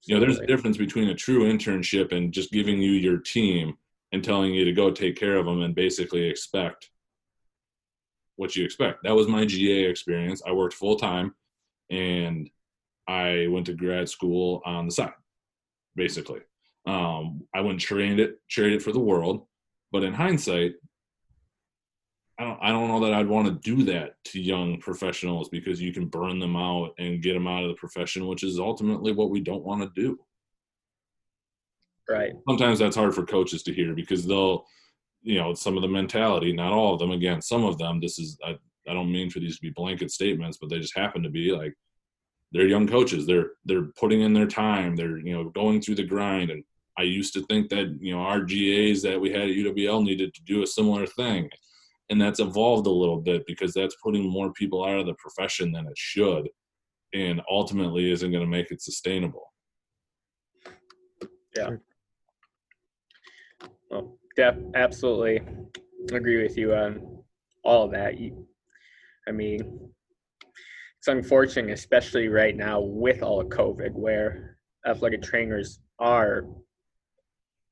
[0.06, 3.78] You know there's a difference between a true internship and just giving you your team
[4.12, 6.90] and telling you to go take care of them and basically expect
[8.36, 9.04] what you expect.
[9.04, 10.42] That was my ga experience.
[10.46, 11.34] I worked full time
[11.90, 12.50] and
[13.08, 15.14] i went to grad school on the side
[15.96, 16.42] basically.
[16.86, 19.46] Um, i went and trained it traded it for the world
[19.92, 20.74] but in hindsight
[22.40, 25.82] I don't, I don't know that I'd want to do that to young professionals because
[25.82, 29.12] you can burn them out and get them out of the profession, which is ultimately
[29.12, 30.20] what we don't want to do.
[32.10, 32.34] Right.
[32.48, 34.66] Sometimes that's hard for coaches to hear because they'll,
[35.22, 38.18] you know, some of the mentality, not all of them, again, some of them, this
[38.18, 41.22] is, I, I don't mean for these to be blanket statements, but they just happen
[41.24, 41.74] to be like,
[42.52, 43.26] they're young coaches.
[43.26, 44.96] They're, they're putting in their time.
[44.96, 46.64] They're, you know, going through the grind and
[46.98, 50.34] I used to think that you know our GAs that we had at UWL needed
[50.34, 51.50] to do a similar thing,
[52.10, 55.72] and that's evolved a little bit because that's putting more people out of the profession
[55.72, 56.50] than it should,
[57.14, 59.54] and ultimately isn't going to make it sustainable.
[61.56, 61.72] Yeah.
[63.90, 65.42] Well, def- absolutely
[66.12, 67.20] agree with you on
[67.64, 68.20] all of that.
[68.20, 68.48] You,
[69.28, 69.94] I mean,
[70.98, 76.46] it's unfortunate, especially right now with all of COVID, where athletic trainers are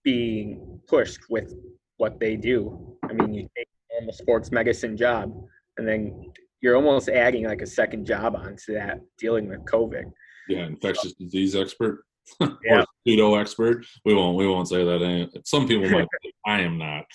[0.04, 1.54] being pushed with
[1.98, 2.98] what they do.
[3.04, 3.68] I mean, you take
[4.02, 5.34] on the sports medicine job,
[5.78, 10.12] and then you're almost adding like a second job onto that, dealing with COVID.
[10.50, 12.04] Yeah, infectious disease expert.
[12.64, 12.84] yeah.
[13.06, 13.86] pseudo expert.
[14.06, 15.42] We won't we won't say that.
[15.46, 16.08] Some people might.
[16.46, 17.06] I am not.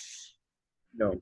[0.93, 1.13] No,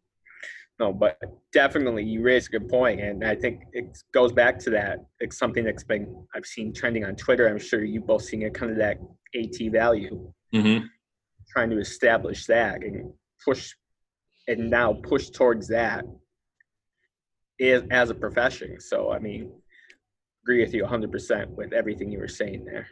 [0.80, 1.18] no, but
[1.54, 5.00] definitely you raise a good point, and I think it goes back to that.
[5.20, 7.48] It's something that's been I've seen trending on Twitter.
[7.48, 8.98] I'm sure you've both seen it, kind of that
[9.36, 10.86] AT value, mm-hmm.
[11.50, 13.74] trying to establish that and push,
[14.48, 16.06] and now push towards that
[17.60, 18.80] is as a profession.
[18.80, 19.52] So I mean,
[20.44, 22.88] agree with you 100% with everything you were saying there.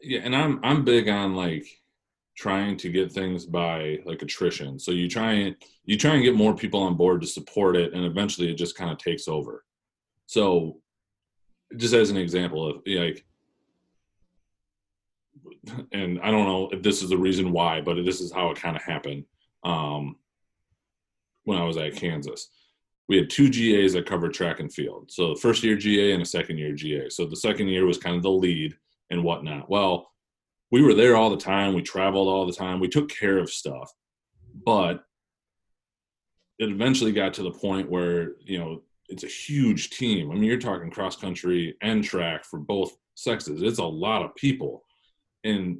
[0.00, 1.66] Yeah and i'm i'm big on like
[2.38, 4.78] trying to get things by like attrition.
[4.78, 7.92] So you try and you try and get more people on board to support it
[7.92, 9.64] and eventually it just kind of takes over.
[10.26, 10.80] So
[11.76, 13.24] just as an example of like
[15.92, 18.60] and i don't know if this is the reason why but this is how it
[18.60, 19.24] kind of happened.
[19.64, 20.16] Um
[21.48, 22.48] when i was at kansas
[23.08, 25.10] we had two GAs that covered track and field.
[25.10, 27.08] So the first year GA and a second year GA.
[27.08, 28.74] So the second year was kind of the lead
[29.10, 29.70] and whatnot.
[29.70, 30.10] Well,
[30.70, 31.72] we were there all the time.
[31.72, 32.80] We traveled all the time.
[32.80, 33.90] We took care of stuff,
[34.66, 35.02] but
[36.58, 40.30] it eventually got to the point where you know it's a huge team.
[40.30, 43.62] I mean, you're talking cross country and track for both sexes.
[43.62, 44.84] It's a lot of people,
[45.44, 45.78] and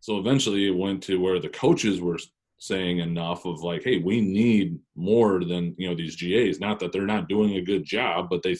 [0.00, 2.18] so eventually it went to where the coaches were
[2.58, 6.60] saying enough of like, hey, we need more than you know these GAs.
[6.60, 8.56] Not that they're not doing a good job, but they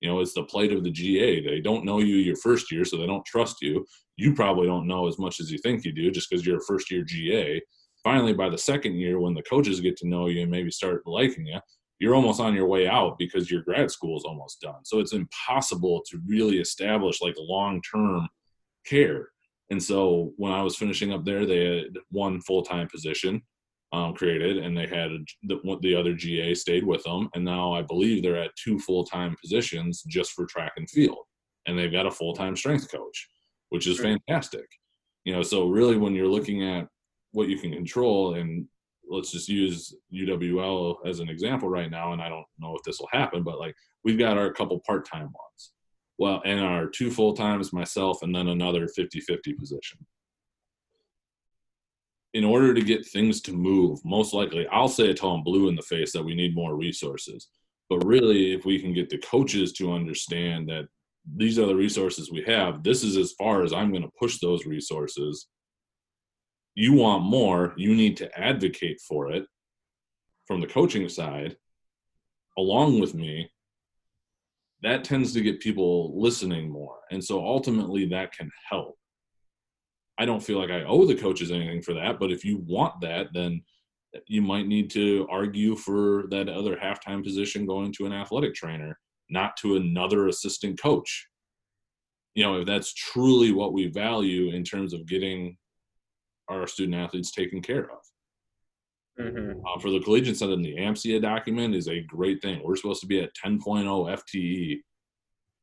[0.00, 2.84] you know it's the plight of the ga they don't know you your first year
[2.84, 3.84] so they don't trust you.
[4.16, 6.64] You probably don't know as much as you think you do just because you're a
[6.66, 7.60] first year ga
[8.02, 11.02] finally by the second year when the coaches get to know you and maybe start
[11.04, 11.60] liking you
[12.00, 14.82] you're almost on your way out because your grad school is almost done.
[14.84, 18.26] So it's impossible to really establish like long term
[18.86, 19.28] care
[19.70, 23.42] and so when i was finishing up there they had one full-time position
[23.92, 25.10] um, created, and they had
[25.42, 29.04] the, the other GA stayed with them, and now I believe they're at two full
[29.04, 31.24] time positions just for track and field,
[31.66, 33.28] and they've got a full time strength coach,
[33.70, 34.66] which is fantastic.
[35.24, 36.86] You know, so really when you're looking at
[37.32, 38.66] what you can control, and
[39.08, 43.00] let's just use UWL as an example right now, and I don't know if this
[43.00, 45.72] will happen, but like we've got our couple part time ones.
[46.20, 50.06] Well, and our two full times, myself, and then another 50 50 position
[52.32, 55.68] in order to get things to move, most likely, I'll say it till I'm blue
[55.68, 57.48] in the face that we need more resources.
[57.88, 60.86] But really, if we can get the coaches to understand that
[61.36, 64.38] these are the resources we have, this is as far as I'm going to push
[64.38, 65.48] those resources.
[66.76, 69.44] You want more, you need to advocate for it
[70.46, 71.56] from the coaching side
[72.56, 73.50] along with me.
[74.82, 76.98] That tends to get people listening more.
[77.10, 78.96] And so ultimately, that can help
[80.20, 82.20] I don't feel like I owe the coaches anything for that.
[82.20, 83.62] But if you want that, then
[84.26, 88.98] you might need to argue for that other halftime position going to an athletic trainer,
[89.30, 91.26] not to another assistant coach.
[92.34, 95.56] You know, if that's truly what we value in terms of getting
[96.48, 98.00] our student athletes taken care of.
[99.20, 99.66] Mm-hmm.
[99.66, 102.62] Uh, for the collegiate side, the AMCIA document is a great thing.
[102.64, 104.80] We're supposed to be at 10.0 FTE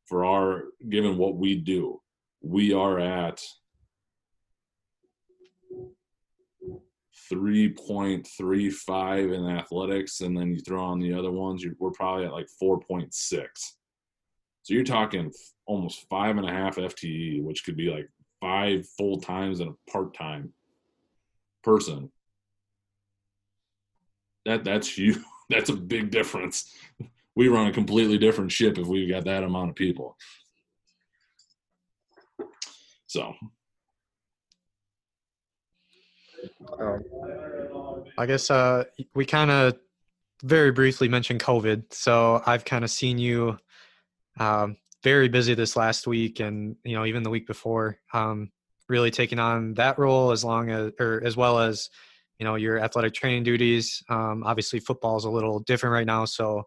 [0.06, 2.00] for our, given what we do.
[2.42, 3.42] We are at
[7.32, 12.48] 3.35 in athletics, and then you throw on the other ones, we're probably at like
[12.62, 13.12] 4.6.
[14.64, 15.32] So you're talking
[15.66, 19.92] almost five and a half FTE, which could be like five full times and a
[19.92, 20.54] part time
[21.64, 22.12] person.
[24.48, 25.24] That that's you.
[25.50, 26.74] That's a big difference.
[27.34, 30.18] We run a completely different ship if we've got that amount of people.
[33.06, 33.34] So
[36.78, 37.04] um,
[38.18, 38.84] I guess uh,
[39.16, 39.78] we kind of
[40.44, 41.94] very briefly mentioned COVID.
[41.94, 43.58] So I've kind of seen you
[44.38, 48.52] um, very busy this last week, and you know even the week before, um,
[48.90, 51.90] really taking on that role as long as or as well as
[52.40, 54.04] you know your athletic training duties.
[54.10, 56.64] Um, obviously, football is a little different right now, so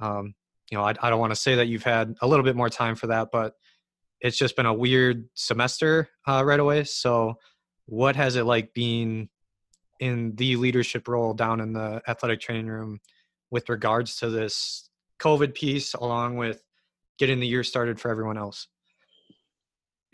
[0.00, 0.34] um,
[0.70, 2.70] you know I, I don't want to say that you've had a little bit more
[2.70, 3.54] time for that, but
[4.20, 6.84] it's just been a weird semester uh, right away.
[6.84, 7.34] So
[7.86, 9.28] what has it like being
[10.00, 13.00] in the leadership role down in the athletic training room
[13.50, 14.88] with regards to this
[15.20, 16.62] COVID piece, along with
[17.18, 18.68] getting the year started for everyone else?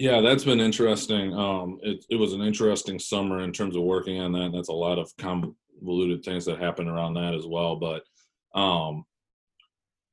[0.00, 1.34] Yeah, that's been interesting.
[1.34, 4.50] Um, it, it was an interesting summer in terms of working on that.
[4.54, 7.76] That's a lot of convoluted things that happen around that as well.
[7.76, 8.02] But
[8.58, 9.04] um,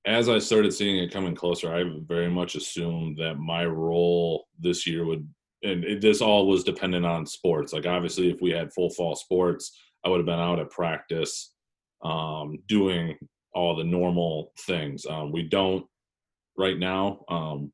[0.05, 4.85] as I started seeing it coming closer, I very much assumed that my role this
[4.85, 5.25] year would,
[5.63, 7.71] and it, this all was dependent on sports.
[7.71, 9.71] Like obviously, if we had full fall sports,
[10.03, 11.53] I would have been out at practice,
[12.03, 13.17] um, doing
[13.53, 15.05] all the normal things.
[15.05, 15.85] Um, we don't
[16.57, 17.21] right now.
[17.29, 17.71] Um,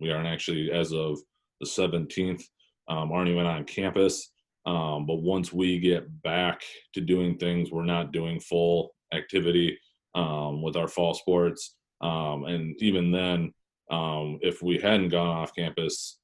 [0.00, 1.20] we aren't actually as of
[1.62, 2.42] the 17th
[2.88, 4.30] um, aren't even on campus.
[4.66, 6.62] Um, but once we get back
[6.94, 9.78] to doing things, we're not doing full activity
[10.14, 11.76] um, with our fall sports.
[12.00, 13.52] Um, and even then,
[13.90, 16.18] um, if we hadn't gone off campus,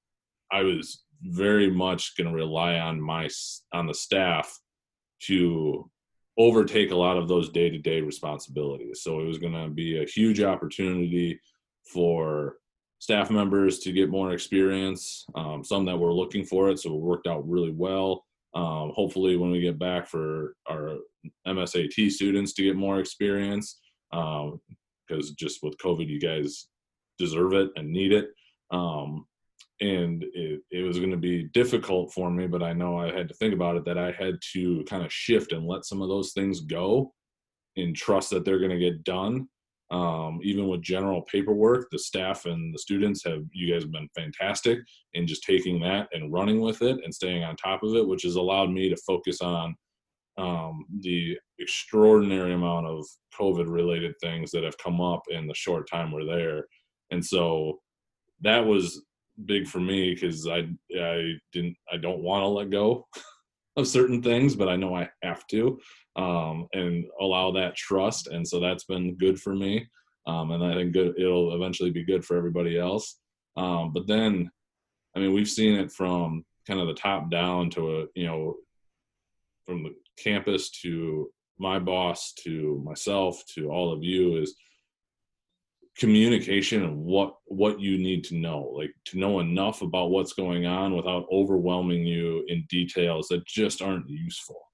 [0.51, 3.29] I was very much going to rely on my
[3.73, 4.57] on the staff
[5.23, 5.91] to
[6.39, 9.03] overtake a lot of those day-to-day responsibilities.
[9.03, 11.41] So it was going to be a huge opportunity
[11.93, 12.59] for
[12.99, 15.25] staff members to get more experience.
[15.35, 18.25] Um, some that were looking for it, so it worked out really well.
[18.55, 20.97] Um, hopefully, when we get back for our
[21.47, 23.79] MSAT students to get more experience,
[24.11, 24.53] because
[25.13, 26.69] um, just with COVID, you guys
[27.19, 28.29] deserve it and need it.
[28.71, 29.27] Um,
[29.81, 33.29] and it, it was going to be difficult for me, but I know I had
[33.29, 36.09] to think about it that I had to kind of shift and let some of
[36.09, 37.13] those things go
[37.77, 39.49] and trust that they're going to get done
[39.91, 44.09] um, even with general paperwork the staff and the students have you guys have been
[44.15, 44.79] fantastic
[45.15, 48.23] in just taking that and running with it and staying on top of it which
[48.23, 49.75] has allowed me to focus on
[50.37, 53.05] um, the extraordinary amount of
[53.39, 56.65] covid related things that have come up in the short time we're there.
[57.11, 57.81] And so
[58.43, 59.03] that was
[59.45, 60.69] big for me because i
[61.01, 63.07] i didn't i don't want to let go
[63.77, 65.79] of certain things but i know i have to
[66.19, 68.27] um, and allow that trust.
[68.27, 69.89] And so that's been good for me.
[70.27, 73.19] Um, and I think good, it'll eventually be good for everybody else.
[73.57, 74.51] Um, but then,
[75.17, 78.57] I mean, we've seen it from kind of the top down to a, you know,
[79.65, 84.55] from the campus to my boss to myself to all of you is
[85.99, 90.65] communication and what what you need to know like to know enough about what's going
[90.65, 94.68] on without overwhelming you in details that just aren't useful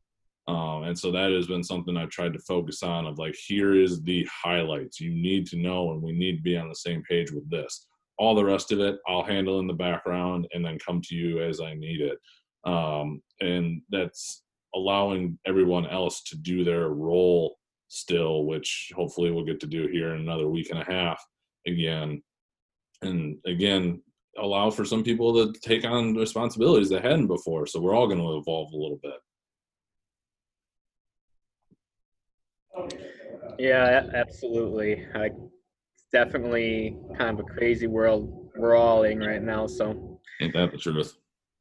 [0.47, 3.75] um, and so that has been something I've tried to focus on of like, here
[3.75, 7.03] is the highlights you need to know, and we need to be on the same
[7.09, 7.87] page with this.
[8.19, 11.43] All the rest of it, I'll handle in the background and then come to you
[11.43, 12.19] as I need it.
[12.65, 14.43] Um, and that's
[14.75, 17.57] allowing everyone else to do their role
[17.89, 21.25] still, which hopefully we'll get to do here in another week and a half
[21.67, 22.23] again.
[23.03, 24.03] And again,
[24.39, 27.67] allow for some people to take on responsibilities they hadn't before.
[27.67, 29.19] So we're all going to evolve a little bit.
[33.59, 35.07] Yeah, absolutely.
[35.14, 39.66] I, it's definitely kind of a crazy world we're all in right now.
[39.66, 41.16] So ain't that the truth?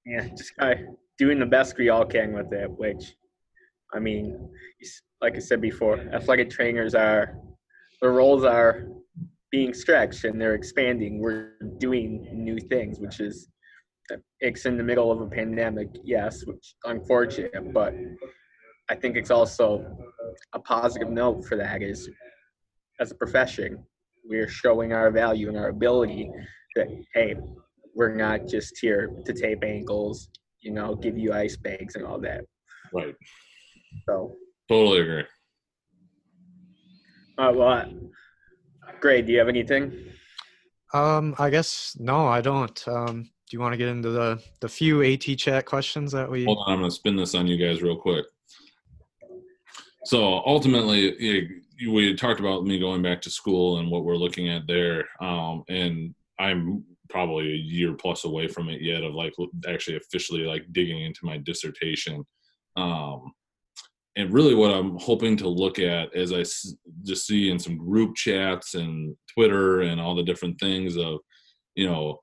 [0.05, 2.69] Yeah, just kind of doing the best we all can with it.
[2.69, 3.15] Which,
[3.93, 4.49] I mean,
[5.21, 7.37] like I said before, athletic trainers are
[8.01, 8.85] their roles are
[9.51, 11.19] being stretched and they're expanding.
[11.19, 13.47] We're doing new things, which is
[14.11, 17.93] uh, it's in the middle of a pandemic, yes, which unfortunate, but
[18.89, 19.85] I think it's also
[20.53, 22.09] a positive note for that is
[22.99, 23.83] as a profession,
[24.25, 26.29] we're showing our value and our ability
[26.75, 27.35] that, hey,
[27.95, 30.29] we're not just here to tape ankles,
[30.61, 32.45] you know, give you ice bags and all that.
[32.93, 33.15] Right.
[34.05, 34.35] So
[34.69, 35.23] totally agree.
[37.37, 38.09] All right, well,
[38.99, 39.25] great.
[39.25, 39.93] Do you have anything?
[40.93, 42.87] Um, I guess no, I don't.
[42.87, 46.45] Um, do you want to get into the the few AT chat questions that we?
[46.45, 48.25] Hold on, I'm gonna spin this on you guys real quick
[50.05, 54.67] so ultimately we talked about me going back to school and what we're looking at
[54.67, 59.33] there um, and i'm probably a year plus away from it yet of like
[59.67, 62.25] actually officially like digging into my dissertation.
[62.75, 63.31] Um,
[64.15, 67.77] and really what i'm hoping to look at as i s- just see in some
[67.77, 71.19] group chats and twitter and all the different things of
[71.75, 72.19] you know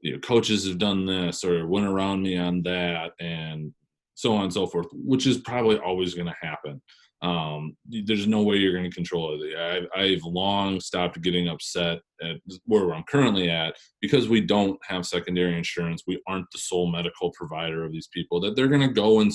[0.00, 3.72] you know coaches have done this or went around me on that and
[4.14, 6.80] so on and so forth which is probably always going to happen
[7.22, 9.56] um, there's no way you're going to control it.
[9.56, 15.06] I've, I've long stopped getting upset at where I'm currently at because we don't have
[15.06, 16.02] secondary insurance.
[16.04, 18.40] We aren't the sole medical provider of these people.
[18.40, 19.30] That they're going to go and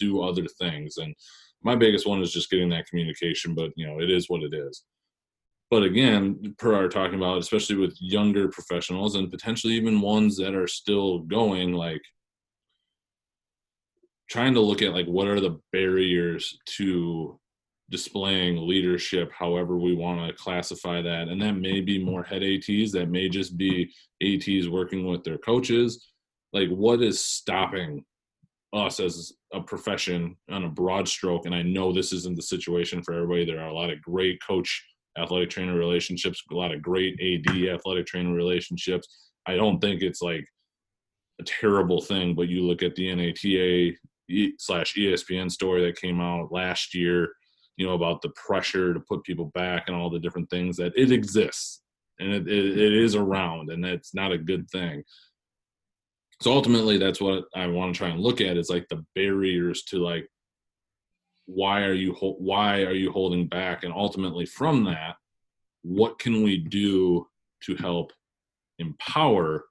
[0.00, 0.96] do other things.
[0.96, 1.14] And
[1.62, 3.54] my biggest one is just getting that communication.
[3.54, 4.82] But you know, it is what it is.
[5.70, 10.56] But again, per our talking about, especially with younger professionals and potentially even ones that
[10.56, 12.00] are still going, like
[14.28, 17.38] trying to look at like what are the barriers to
[17.90, 22.92] displaying leadership however we want to classify that and that may be more head ats
[22.92, 23.90] that may just be
[24.22, 26.06] ats working with their coaches.
[26.52, 28.04] Like what is stopping
[28.74, 33.02] us as a profession on a broad stroke and i know this isn't the situation
[33.02, 34.84] for everybody there are a lot of great coach
[35.18, 39.30] athletic trainer relationships a lot of great ad athletic trainer relationships.
[39.46, 40.46] I don't think it's like
[41.40, 43.92] a terrible thing but you look at the nata
[44.58, 47.30] slash espn story that came out last year
[47.78, 50.92] you know about the pressure to put people back and all the different things that
[50.96, 51.80] it exists.
[52.18, 55.04] And it, it, it is around and it's not a good thing.
[56.42, 59.84] So ultimately that's what i want to try and look at is like the barriers
[59.84, 60.28] to like
[61.46, 63.84] why are you why are you holding back?
[63.84, 65.16] And ultimately from that
[65.82, 67.26] what can we do
[67.62, 68.12] to help
[68.80, 69.64] empower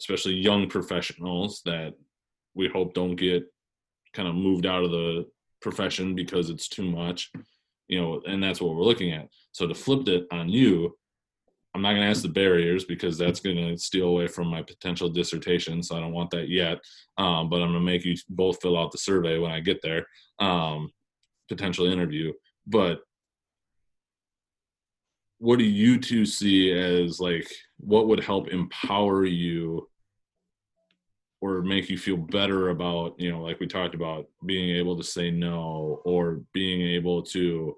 [0.00, 1.94] especially young professionals that
[2.54, 3.44] we hope don't get
[4.12, 5.26] kind of moved out of the
[5.60, 7.30] profession because it's too much
[7.88, 9.28] you know and that's what we're looking at.
[9.52, 10.96] So to flip it on you
[11.74, 14.60] i'm not going to ask the barriers because that's going to steal away from my
[14.60, 16.78] potential dissertation so i don't want that yet.
[17.18, 19.80] Um, but i'm going to make you both fill out the survey when i get
[19.82, 20.06] there
[20.40, 20.90] um,
[21.50, 22.32] potential interview.
[22.66, 23.00] But
[25.38, 29.88] what do you two see as like what would help empower you
[31.40, 35.02] or make you feel better about you know like we talked about being able to
[35.02, 37.76] say no or being able to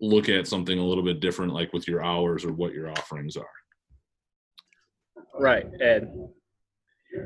[0.00, 3.36] look at something a little bit different like with your hours or what your offerings
[3.36, 3.46] are.
[5.40, 6.28] Right and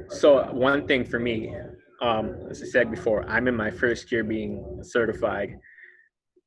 [0.08, 1.54] so one thing for me
[2.00, 5.58] um, as i said before i'm in my first year being certified.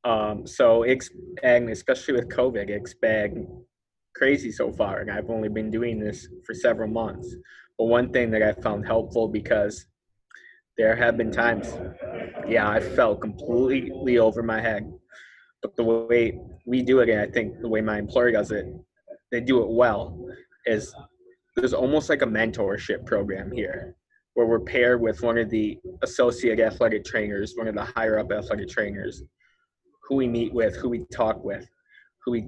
[0.04, 1.10] Um, so it's
[1.42, 3.48] and especially with covid it's been
[4.16, 5.00] crazy so far.
[5.00, 7.36] And i've only been doing this for several months
[7.78, 9.86] but one thing that I found helpful because
[10.78, 11.74] there have been times,
[12.48, 14.92] yeah, I felt completely over my head.
[15.62, 18.66] But the way we do it, and I think the way my employer does it,
[19.32, 20.28] they do it well,
[20.66, 20.94] is
[21.56, 23.96] there's almost like a mentorship program here
[24.34, 28.32] where we're paired with one of the associate athletic trainers, one of the higher up
[28.32, 29.24] athletic trainers,
[30.04, 31.66] who we meet with, who we talk with,
[32.24, 32.48] who we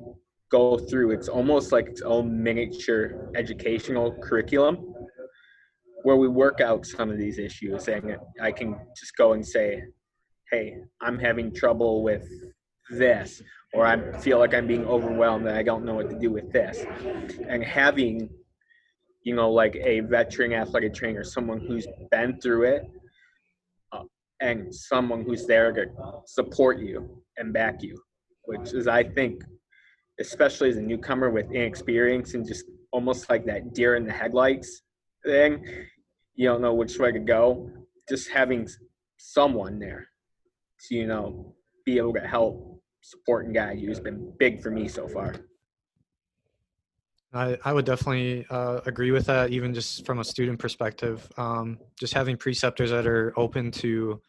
[0.52, 1.12] go through.
[1.12, 4.94] It's almost like its own miniature educational curriculum
[6.04, 9.84] where we work out some of these issues and I can just go and say,
[10.52, 12.28] hey, I'm having trouble with
[12.90, 13.42] this,
[13.74, 16.52] or I feel like I'm being overwhelmed and I don't know what to do with
[16.54, 16.86] this.
[17.48, 18.30] And having,
[19.24, 22.84] you know, like a veteran athletic trainer, someone who's been through it,
[23.92, 24.04] uh,
[24.40, 25.86] and someone who's there to
[26.26, 27.98] support you and back you,
[28.44, 29.44] which is, I think,
[30.20, 34.84] especially as a newcomer with inexperience and just almost like that deer in the headlights
[35.26, 35.66] thing,
[36.36, 37.70] you don't know which way to go,
[38.08, 38.68] just having
[39.18, 40.08] someone there
[40.88, 41.56] to, you know,
[41.86, 45.36] be able to help support and guide you has been big for me so far.
[47.34, 51.30] I, I would definitely uh, agree with that, even just from a student perspective.
[51.38, 54.22] Um, just having preceptors that are open to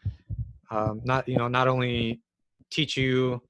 [0.70, 2.20] um, not, you know, not only
[2.70, 3.40] teach you,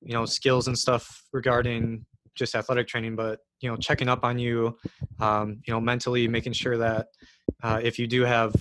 [0.00, 4.38] you know, skills and stuff regarding just athletic training, but you know, checking up on
[4.38, 4.76] you,
[5.20, 7.08] um, you know, mentally making sure that
[7.62, 8.54] uh, if you do have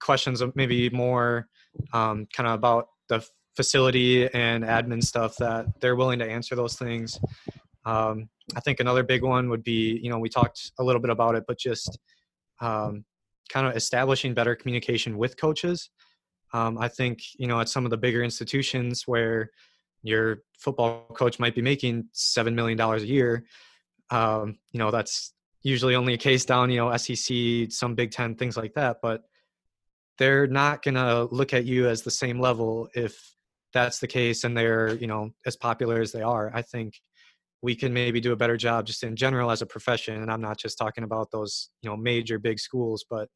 [0.00, 1.48] questions of maybe more
[1.92, 3.24] um, kind of about the
[3.56, 7.18] facility and admin stuff that they're willing to answer those things.
[7.84, 11.10] Um, i think another big one would be you know we talked a little bit
[11.10, 11.98] about it but just
[12.60, 13.04] um,
[13.48, 15.90] kind of establishing better communication with coaches.
[16.52, 19.50] Um, i think you know at some of the bigger institutions where
[20.02, 23.44] your football coach might be making seven million dollars a year
[24.10, 25.32] um, you know that's
[25.62, 28.98] usually only a case down, you know, SEC, some Big Ten, things like that.
[29.02, 29.22] But
[30.18, 33.34] they're not going to look at you as the same level if
[33.72, 36.50] that's the case and they're, you know, as popular as they are.
[36.54, 36.94] I think
[37.62, 40.22] we can maybe do a better job just in general as a profession.
[40.22, 43.28] And I'm not just talking about those, you know, major big schools, but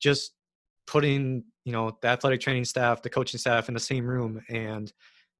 [0.00, 0.32] just
[0.86, 4.92] putting, you know, the athletic training staff, the coaching staff in the same room and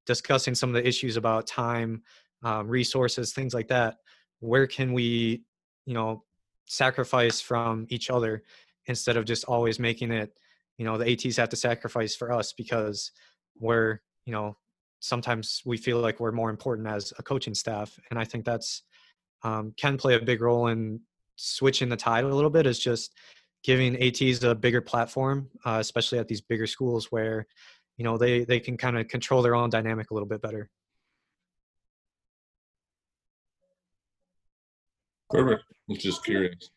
[0.05, 2.03] discussing some of the issues about time,
[2.43, 3.95] um, resources, things like that.
[4.39, 5.43] Where can we
[5.85, 6.23] you know
[6.65, 8.43] sacrifice from each other
[8.85, 10.37] instead of just always making it
[10.77, 13.11] you know the ats have to sacrifice for us because
[13.59, 14.55] we're you know
[14.99, 18.83] sometimes we feel like we're more important as a coaching staff and i think that's
[19.41, 20.99] um, can play a big role in
[21.37, 23.15] switching the tide a little bit is just
[23.63, 27.47] giving ats a bigger platform uh, especially at these bigger schools where
[27.97, 30.69] you know they they can kind of control their own dynamic a little bit better
[35.29, 35.63] Perfect.
[35.69, 36.71] I was just curious.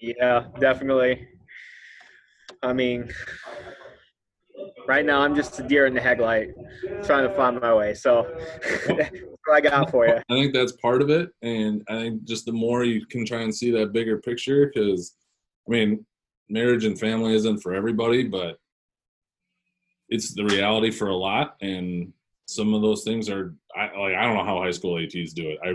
[0.00, 1.26] Yeah, definitely.
[2.62, 3.10] I mean,
[4.86, 6.50] right now I'm just a deer in the headlight,
[7.04, 7.94] trying to find my way.
[7.94, 8.26] So
[8.86, 9.10] that's
[9.44, 10.16] what I got for you.
[10.16, 13.42] I think that's part of it, and I think just the more you can try
[13.42, 15.16] and see that bigger picture, because
[15.66, 16.06] I mean,
[16.48, 18.58] marriage and family isn't for everybody, but
[20.08, 22.12] it's the reality for a lot, and
[22.46, 25.50] some of those things are I like I don't know how high school ATs do
[25.50, 25.58] it.
[25.64, 25.68] I,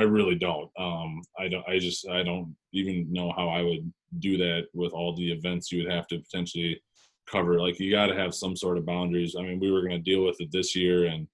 [0.00, 0.70] I really don't.
[0.78, 1.66] Um, I don't.
[1.68, 5.70] I just I don't even know how I would do that with all the events
[5.70, 6.80] you would have to potentially
[7.26, 7.60] cover.
[7.60, 9.36] Like you got to have some sort of boundaries.
[9.38, 11.26] I mean, we were going to deal with it this year and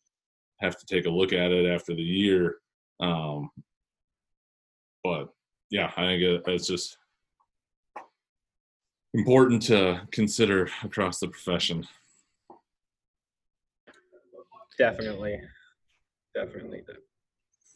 [0.61, 2.57] have to take a look at it after the year.
[3.01, 3.51] Um,
[5.03, 5.33] but
[5.71, 6.97] yeah, I think it, it's just
[9.15, 11.87] important to consider across the profession.
[14.83, 15.41] Definitely.
[16.35, 16.83] Definitely.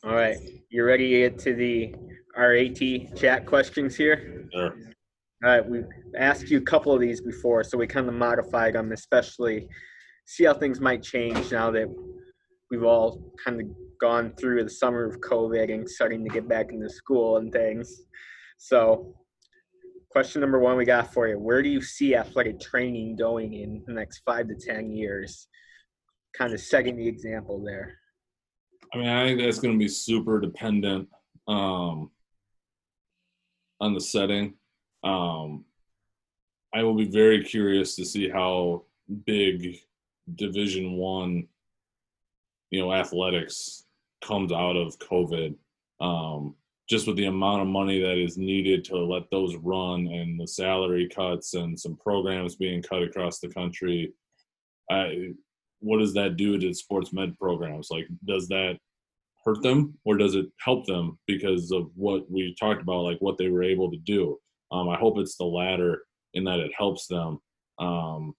[0.03, 0.39] All right.
[0.71, 1.95] You ready to get to the
[2.37, 4.49] RAT chat questions here?
[4.53, 4.77] Sure.
[5.45, 5.65] All right.
[5.65, 5.87] We've
[6.19, 9.69] asked you a couple of these before, so we kind of modified them, especially
[10.25, 11.87] see how things might change now that
[12.73, 13.69] we've all kind of
[14.01, 18.03] gone through the summer of COVID and starting to get back into school and things.
[18.59, 19.15] So,
[20.11, 23.85] question number one we got for you Where do you see athletic training going in
[23.87, 25.47] the next five to 10 years?
[26.37, 27.99] Kind of setting the example there?
[28.93, 31.09] I mean, I think that's going to be super dependent
[31.49, 32.11] um,
[33.80, 34.55] on the setting.
[35.03, 35.64] Um,
[36.74, 38.84] I will be very curious to see how
[39.24, 39.76] big
[40.34, 41.47] Division One,
[42.70, 43.84] you know, athletics
[44.22, 45.55] comes out of COVID.
[46.01, 46.55] Um,
[46.89, 50.47] just with the amount of money that is needed to let those run and the
[50.47, 54.12] salary cuts and some programs being cut across the country,
[54.91, 55.32] I,
[55.81, 57.89] what does that do to sports med programs?
[57.91, 58.79] Like, does that
[59.45, 63.39] hurt them or does it help them because of what we talked about, like what
[63.39, 64.39] they were able to do?
[64.72, 66.03] Um, I hope it's the latter
[66.35, 67.39] in that it helps them.
[67.79, 68.35] Um,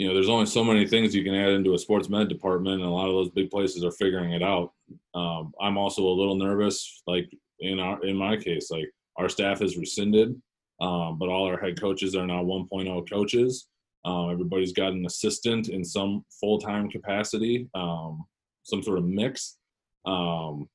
[0.00, 2.80] you know, there's only so many things you can add into a sports med department,
[2.80, 4.72] and a lot of those big places are figuring it out.
[5.14, 9.60] Um, I'm also a little nervous, like in our in my case, like our staff
[9.60, 10.40] is rescinded,
[10.80, 13.68] um, but all our head coaches are now 1.0 coaches.
[14.04, 18.24] Um, everybody's got an assistant in some full time capacity, um,
[18.62, 19.58] some sort of mix.
[20.06, 20.68] Um,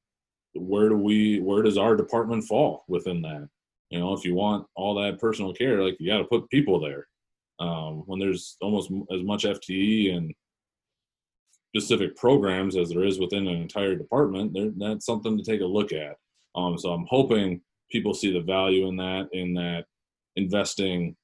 [0.53, 1.39] where do we?
[1.39, 3.49] Where does our department fall within that?
[3.89, 6.79] You know, if you want all that personal care, like you got to put people
[6.79, 7.07] there.
[7.59, 10.33] Um, when there's almost as much FTE and
[11.75, 15.91] specific programs as there is within an entire department, that's something to take a look
[15.91, 16.15] at.
[16.55, 17.61] Um, so I'm hoping
[17.91, 19.85] people see the value in that, in that
[20.35, 21.15] investing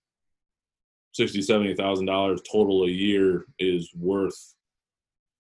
[1.12, 4.56] sixty, seventy thousand dollars total a year is worth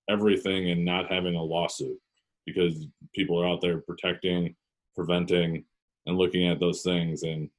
[0.09, 1.97] everything and not having a lawsuit
[2.45, 4.55] because people are out there protecting,
[4.95, 5.63] preventing,
[6.05, 7.49] and looking at those things, and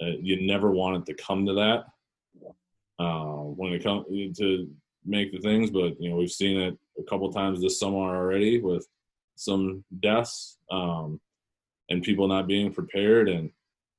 [0.00, 1.84] uh, you never want it to come to that
[2.98, 4.06] uh, when it comes
[4.38, 4.68] to
[5.04, 5.70] make the things.
[5.70, 8.86] But you know, we've seen it a couple times this summer already with
[9.36, 11.20] some deaths um,
[11.90, 13.50] and people not being prepared and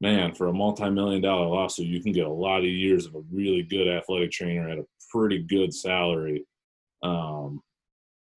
[0.02, 3.24] man, for a multi-million dollar lawsuit, you can get a lot of years of a
[3.32, 6.46] really good athletic trainer at a pretty good salary.
[7.04, 7.62] Um,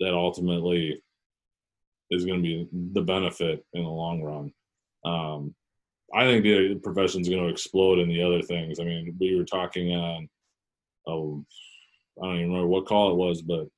[0.03, 1.03] that ultimately
[2.11, 4.53] is going to be the benefit in the long run.
[5.05, 5.55] Um,
[6.15, 8.79] I think the profession is going to explode in the other things.
[8.79, 10.29] I mean, we were talking on,
[11.07, 11.45] oh,
[12.21, 13.69] I don't even remember what call it was, but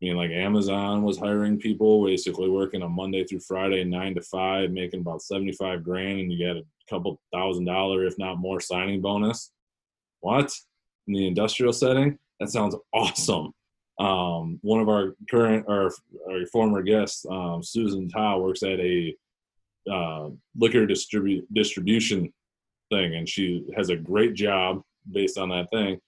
[0.00, 4.22] I mean, like Amazon was hiring people basically working on Monday through Friday, nine to
[4.22, 8.60] five, making about 75 grand, and you get a couple thousand dollar, if not more,
[8.60, 9.52] signing bonus.
[10.20, 10.54] What?
[11.06, 12.18] In the industrial setting?
[12.38, 13.52] That sounds awesome.
[13.98, 15.92] Um, one of our current or
[16.30, 19.14] our former guests, um, Susan Tao, works at a
[19.90, 22.32] uh, liquor distribu- distribution
[22.90, 24.82] thing, and she has a great job
[25.12, 26.00] based on that thing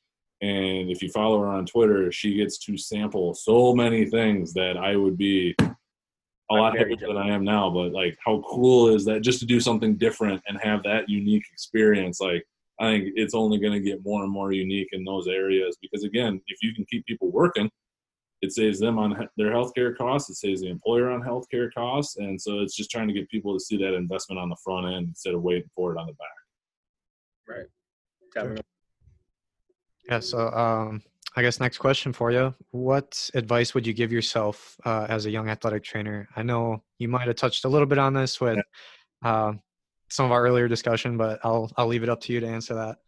[0.43, 4.76] and if you follow her on Twitter, she gets to sample so many things that
[4.76, 5.55] I would be
[6.51, 7.70] a lot happier than I am now.
[7.70, 11.45] But like, how cool is that just to do something different and have that unique
[11.53, 12.20] experience?
[12.20, 12.45] Like,
[12.80, 16.03] I think it's only going to get more and more unique in those areas because,
[16.03, 17.70] again, if you can keep people working,
[18.40, 20.28] it saves them on their healthcare costs.
[20.28, 23.55] It saves the employer on healthcare costs, and so it's just trying to get people
[23.57, 26.14] to see that investment on the front end instead of waiting for it on the
[26.14, 26.28] back.
[27.49, 27.66] Right.
[28.34, 28.64] Definitely.
[30.09, 30.20] Yeah.
[30.20, 31.03] So, um,
[31.36, 35.30] I guess next question for you: What advice would you give yourself uh, as a
[35.30, 36.28] young athletic trainer?
[36.36, 38.59] I know you might have touched a little bit on this with
[39.24, 39.53] uh,
[40.09, 42.74] some of our earlier discussion, but I'll I'll leave it up to you to answer
[42.74, 42.98] that.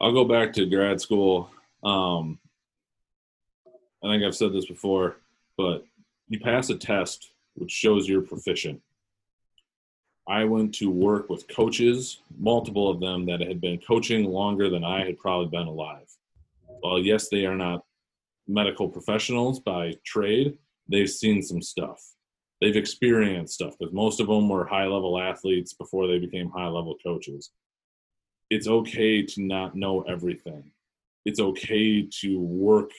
[0.00, 1.50] I'll go back to grad school.
[1.84, 2.38] Um,
[4.02, 5.16] I think I've said this before,
[5.56, 5.84] but
[6.28, 8.80] you pass a test which shows you're proficient.
[10.26, 14.82] I went to work with coaches, multiple of them that had been coaching longer than
[14.82, 16.10] I had probably been alive.
[16.82, 17.84] Well, yes, they are not
[18.48, 20.56] medical professionals by trade,
[20.88, 22.02] they've seen some stuff.
[22.60, 26.68] They've experienced stuff because most of them were high level athletes before they became high
[26.68, 27.50] level coaches.
[28.50, 30.70] It's okay to not know everything.
[31.24, 32.90] It's okay to work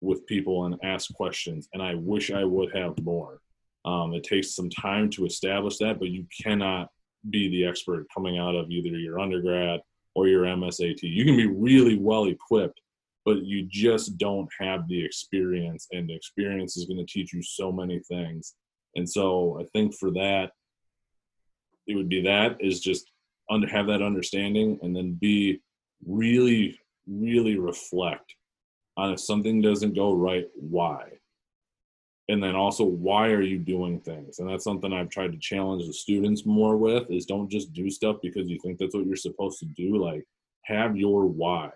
[0.00, 1.68] with people and ask questions.
[1.72, 3.40] And I wish I would have more.
[3.86, 6.88] Um, it takes some time to establish that, but you cannot
[7.30, 9.80] be the expert coming out of either your undergrad
[10.14, 10.98] or your MSAT.
[11.02, 12.80] You can be really well equipped,
[13.24, 17.70] but you just don't have the experience, and experience is going to teach you so
[17.70, 18.54] many things.
[18.96, 20.50] And so I think for that,
[21.86, 23.10] it would be that is just
[23.48, 25.60] under have that understanding, and then be
[26.04, 28.34] really, really reflect
[28.96, 31.04] on if something doesn't go right, why
[32.28, 34.38] and then also why are you doing things?
[34.38, 37.90] And that's something i've tried to challenge the students more with is don't just do
[37.90, 39.96] stuff because you think that's what you're supposed to do.
[39.96, 40.24] Like
[40.64, 41.70] have your why.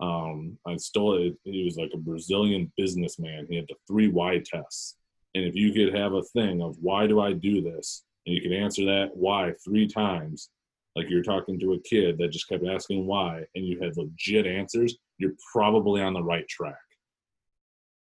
[0.00, 1.36] Um i stole it.
[1.44, 3.46] He was like a brazilian businessman.
[3.48, 4.96] He had the three why tests.
[5.34, 8.04] And if you could have a thing of why do i do this?
[8.26, 10.50] and you could answer that why three times
[10.94, 14.46] like you're talking to a kid that just kept asking why and you had legit
[14.46, 16.76] answers you're probably on the right track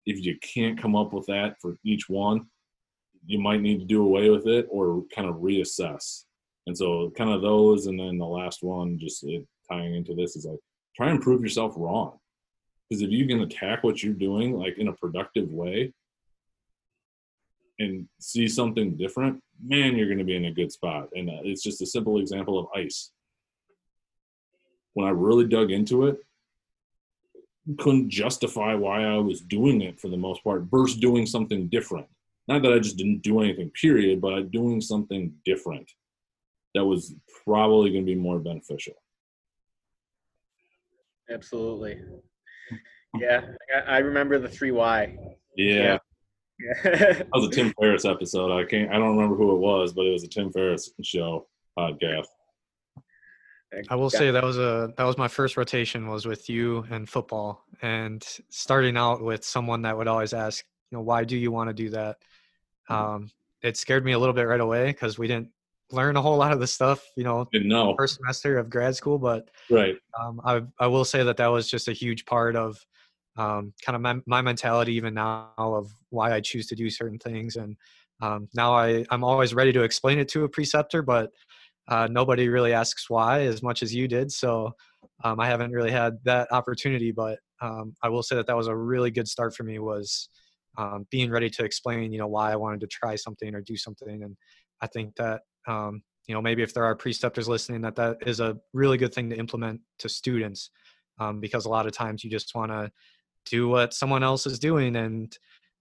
[0.05, 2.47] if you can't come up with that for each one,
[3.25, 6.25] you might need to do away with it or kind of reassess.
[6.67, 10.35] And so, kind of those, and then the last one, just it, tying into this,
[10.35, 10.59] is like
[10.95, 12.17] try and prove yourself wrong.
[12.89, 15.93] Because if you can attack what you're doing like in a productive way
[17.79, 21.09] and see something different, man, you're going to be in a good spot.
[21.13, 23.11] And uh, it's just a simple example of ice.
[24.93, 26.17] When I really dug into it,
[27.79, 32.07] couldn't justify why I was doing it for the most part versus doing something different.
[32.47, 35.91] Not that I just didn't do anything, period, but doing something different
[36.75, 38.93] that was probably going to be more beneficial.
[41.29, 41.99] Absolutely.
[43.19, 43.45] Yeah,
[43.87, 45.15] I, remember the three why.
[45.55, 45.97] Yeah.
[46.59, 46.91] yeah.
[46.91, 48.51] that was a Tim Ferriss episode.
[48.51, 48.91] I can't.
[48.91, 51.47] I don't remember who it was, but it was a Tim Ferriss show
[51.79, 52.27] podcast.
[53.89, 57.07] I will say that was a that was my first rotation was with you and
[57.07, 61.51] football, and starting out with someone that would always ask, you know, why do you
[61.51, 62.17] want to do that?
[62.89, 62.93] Mm-hmm.
[62.93, 65.49] Um, it scared me a little bit right away because we didn't
[65.91, 67.95] learn a whole lot of the stuff, you know, know.
[67.97, 69.17] first semester of grad school.
[69.17, 72.77] But right, um, I I will say that that was just a huge part of
[73.37, 77.19] um, kind of my, my mentality even now of why I choose to do certain
[77.19, 77.75] things, and
[78.21, 81.31] um, now I I'm always ready to explain it to a preceptor, but
[81.87, 84.31] uh, nobody really asks why as much as you did.
[84.31, 84.71] So
[85.23, 88.67] um, I haven't really had that opportunity, but um, I will say that that was
[88.67, 90.29] a really good start for me was
[90.77, 93.77] um, being ready to explain, you know, why I wanted to try something or do
[93.77, 94.23] something.
[94.23, 94.35] And
[94.81, 98.39] I think that, um, you know, maybe if there are preceptors listening, that that is
[98.39, 100.71] a really good thing to implement to students
[101.19, 102.91] um, because a lot of times you just want to
[103.45, 104.95] do what someone else is doing.
[104.95, 105.37] And,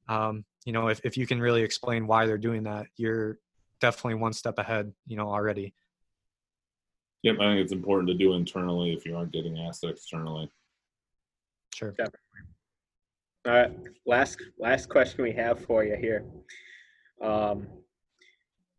[0.09, 3.39] um, you know, if, if you can really explain why they're doing that, you're
[3.81, 5.75] definitely one step ahead, you know, already.
[7.25, 10.51] Yep, I think it's important to do internally if you aren't getting asked externally.
[11.75, 11.91] Sure.
[11.93, 12.21] Definitely.
[13.47, 13.73] All right,
[14.07, 16.25] last last question we have for you here.
[17.23, 17.67] Um,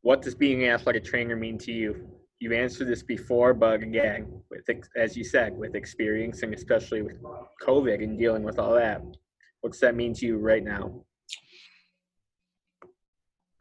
[0.02, 2.08] what does being an athletic trainer mean to you?
[2.40, 7.18] You've answered this before, but again, with as you said, with experience and especially with
[7.64, 9.02] COVID and dealing with all that,
[9.62, 11.04] what's that mean to you right now?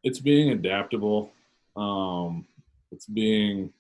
[0.02, 1.30] It's being adaptable.
[1.74, 2.46] Um,
[2.92, 3.72] it's being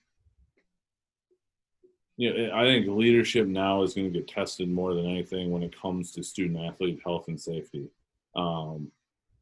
[2.16, 5.80] yeah, I think leadership now is going to get tested more than anything when it
[5.80, 7.88] comes to student athlete health and safety.
[8.36, 8.90] Um,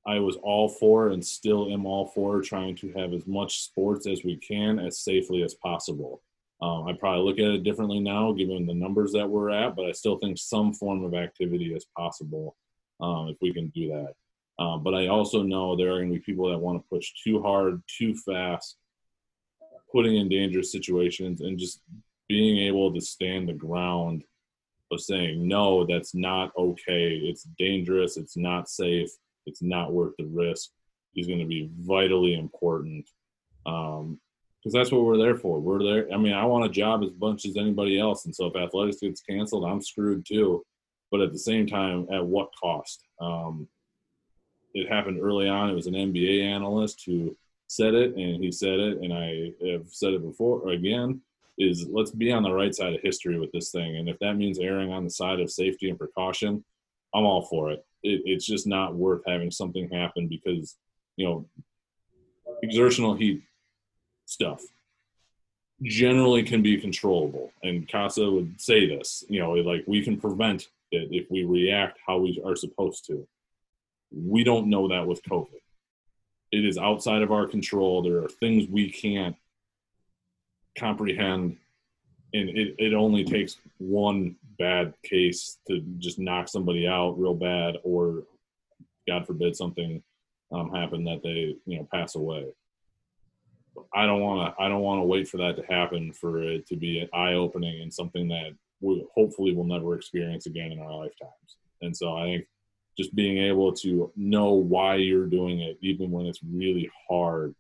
[0.07, 4.07] I was all for and still am all for trying to have as much sports
[4.07, 6.23] as we can as safely as possible.
[6.61, 9.85] Um, I probably look at it differently now given the numbers that we're at, but
[9.85, 12.57] I still think some form of activity is possible
[13.01, 14.63] um, if we can do that.
[14.63, 17.13] Um, but I also know there are going to be people that want to push
[17.23, 18.77] too hard, too fast,
[19.91, 21.81] putting in dangerous situations, and just
[22.33, 24.25] being able to stand the ground
[24.91, 29.11] of saying no that's not okay it's dangerous it's not safe
[29.45, 30.71] it's not worth the risk
[31.15, 33.07] is going to be vitally important
[33.67, 34.19] um,
[34.59, 35.59] because that's what we're there for.
[35.59, 36.07] We're there.
[36.15, 39.01] I mean, I want a job as much as anybody else, and so if athletics
[39.01, 40.63] gets canceled, I'm screwed too.
[41.11, 43.03] But at the same time, at what cost?
[43.21, 43.67] Um,
[44.73, 45.69] it happened early on.
[45.69, 49.87] It was an NBA analyst who said it, and he said it, and I have
[49.89, 51.21] said it before again
[51.59, 53.97] is let's be on the right side of history with this thing.
[53.97, 56.65] And if that means erring on the side of safety and precaution,
[57.15, 57.85] I'm all for it.
[58.03, 60.77] it it's just not worth having something happen because,
[61.17, 61.47] you know,
[62.63, 63.43] exertional heat
[64.27, 64.63] stuff.
[65.83, 67.53] generally can be controllable.
[67.63, 71.99] And Casa would say this, you know, like we can prevent it if we react
[72.07, 73.27] how we are supposed to.
[74.15, 75.61] We don't know that with COVID.
[76.53, 78.03] It is outside of our control.
[78.03, 79.37] There are things we can't
[80.79, 81.57] comprehend.
[82.35, 87.77] And it, it only takes one bad case to just knock somebody out real bad,
[87.85, 88.25] or
[89.07, 90.03] God forbid something
[90.53, 92.47] um, happen that they, you know, pass away.
[93.95, 94.63] I don't want to.
[94.63, 97.35] I don't want to wait for that to happen for it to be an eye
[97.35, 101.57] opening and something that we hopefully will never experience again in our lifetimes.
[101.81, 102.47] And so I think
[102.99, 107.55] just being able to know why you're doing it, even when it's really hard,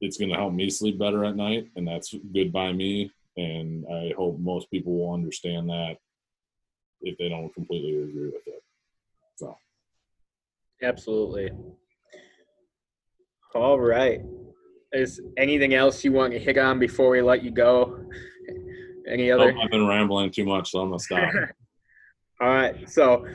[0.00, 3.10] it's going to help me sleep better at night, and that's good by me.
[3.36, 5.96] And I hope most people will understand that
[7.00, 8.62] if they don't completely agree with it.
[9.36, 9.56] So,
[10.82, 11.50] absolutely.
[13.54, 14.20] All right.
[14.92, 18.00] Is anything else you want to hit on before we let you go?
[19.06, 19.52] Any other?
[19.52, 21.32] Oh, I've been rambling too much, so I'm gonna stop.
[22.40, 22.88] All right.
[22.88, 23.26] So,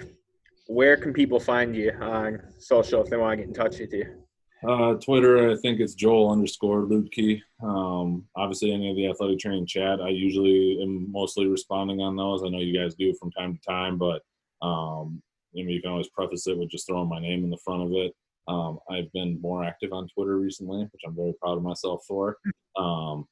[0.67, 3.93] where can people find you on social if they want to get in touch with
[3.93, 4.22] you?
[4.67, 7.41] Uh, Twitter, I think it's Joel underscore Luedtke.
[7.61, 12.43] Um, obviously, any of the athletic training chat, I usually am mostly responding on those.
[12.43, 14.21] I know you guys do from time to time, but
[14.61, 17.57] um, you know, you can always preface it with just throwing my name in the
[17.57, 18.13] front of it.
[18.47, 22.37] Um, I've been more active on Twitter recently, which I'm very proud of myself for.
[22.77, 23.27] Um,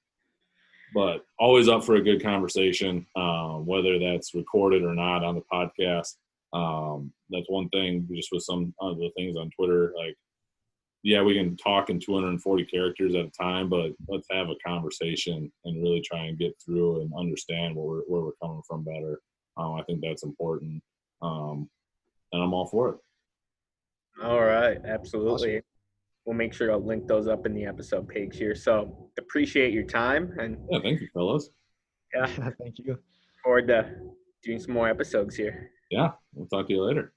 [0.94, 5.44] but always up for a good conversation, um, whether that's recorded or not on the
[5.52, 6.16] podcast.
[6.54, 8.08] Um, that's one thing.
[8.14, 10.18] Just with some of the things on Twitter, like
[11.04, 15.52] yeah, we can talk in 240 characters at a time, but let's have a conversation
[15.66, 19.20] and really try and get through and understand where we're, where we're coming from better.
[19.58, 20.82] Um, I think that's important,
[21.22, 21.70] um,
[22.32, 22.96] and I'm all for it.
[24.24, 25.58] All right, absolutely.
[25.58, 25.66] Awesome
[26.26, 28.56] we'll make sure to link those up in the episode page here.
[28.56, 31.50] So appreciate your time and yeah, thank you, fellas.
[32.14, 32.26] Yeah,
[32.60, 32.98] thank you.
[33.44, 33.90] Forward to
[34.44, 35.72] doing some more episodes here.
[35.90, 37.14] Yeah, we'll talk to you later.